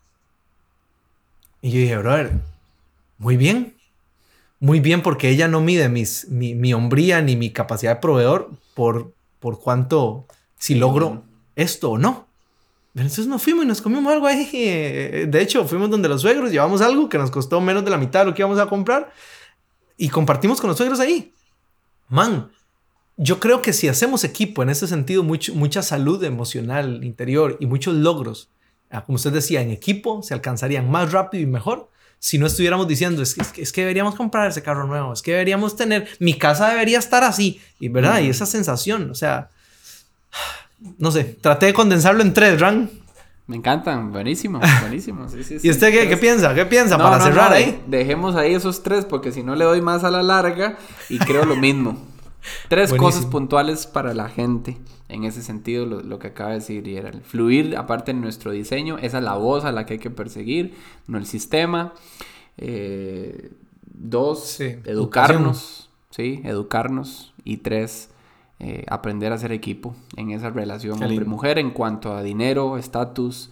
[1.62, 2.32] Y yo dije, brother,
[3.20, 3.76] muy bien.
[4.60, 8.50] Muy bien porque ella no mide mis, mi, mi hombría ni mi capacidad de proveedor
[8.74, 10.26] por, por cuánto,
[10.58, 11.24] si logro
[11.56, 12.26] esto o no.
[12.94, 14.46] Pero Entonces nos fuimos y nos comimos algo ahí.
[15.28, 18.22] De hecho, fuimos donde los suegros, llevamos algo que nos costó menos de la mitad
[18.22, 19.12] de lo que íbamos a comprar
[19.98, 21.32] y compartimos con los suegros ahí.
[22.08, 22.50] Man,
[23.18, 27.68] yo creo que si hacemos equipo en ese sentido, mucho- mucha salud emocional interior y
[27.68, 28.50] muchos logros,
[29.02, 31.90] como usted decía, en equipo se alcanzarían más rápido y mejor
[32.20, 35.22] si no estuviéramos diciendo, es que, es es que deberíamos comprar ese carro nuevo, es
[35.22, 39.50] que deberíamos tener, mi casa debería estar así, y verdad, y esa sensación, o sea,
[41.00, 42.90] no sé, traté de condensarlo en tres, Ran.
[43.48, 45.28] Me encantan, buenísimo, buenísimo.
[45.28, 45.68] Sí, sí, sí.
[45.68, 46.54] ¿Y usted qué, qué piensa?
[46.56, 47.82] ¿Qué piensa No, para no, cerrar no, ahí?
[47.88, 50.78] de- Dejemos ahí esos tres porque si no le doy más a la larga
[51.10, 52.08] y creo lo mismo.
[52.70, 52.98] Tres Buenísimo.
[52.98, 54.78] cosas puntuales para la gente
[55.10, 58.20] en ese sentido, lo, lo que acaba de decir, y era el fluir aparte de
[58.20, 60.74] nuestro diseño, esa es la voz a la que hay que perseguir,
[61.08, 61.94] no el sistema.
[62.58, 63.52] Eh,
[63.86, 66.42] dos, Sí, educarnos, ¿sí?
[66.44, 67.34] Educarnos.
[67.46, 68.10] Y tres,
[68.60, 73.50] eh, aprender a ser equipo en esa relación hombre-mujer en cuanto a dinero, estatus,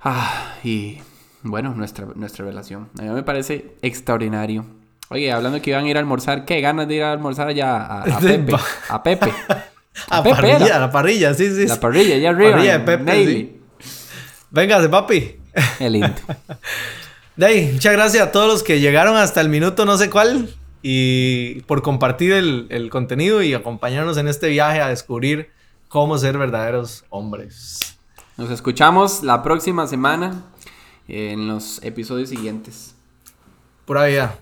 [0.00, 0.98] Ah, y
[1.42, 2.88] bueno, nuestra, nuestra relación.
[2.98, 4.64] A mí me parece extraordinario.
[5.10, 7.76] Oye, hablando que iban a ir a almorzar, qué ganas de ir a almorzar allá
[7.76, 8.54] a, a Pepe.
[8.88, 9.32] A Pepe.
[10.10, 10.78] A Pepe parrilla, era.
[10.78, 11.66] la parrilla, sí, sí.
[11.66, 11.80] La sí.
[11.80, 12.50] parrilla, allá arriba.
[12.52, 13.60] Parrilla de Pepe, Navy.
[14.50, 15.36] Véngase, papi.
[15.78, 16.14] Qué lindo.
[17.36, 20.50] De ahí, muchas gracias a todos los que llegaron hasta el minuto no sé cuál
[20.82, 25.50] y por compartir el, el contenido y acompañarnos en este viaje a descubrir
[25.88, 27.96] cómo ser verdaderos hombres.
[28.36, 30.44] Nos escuchamos la próxima semana
[31.08, 32.94] en los episodios siguientes.
[33.88, 34.38] Pura vida.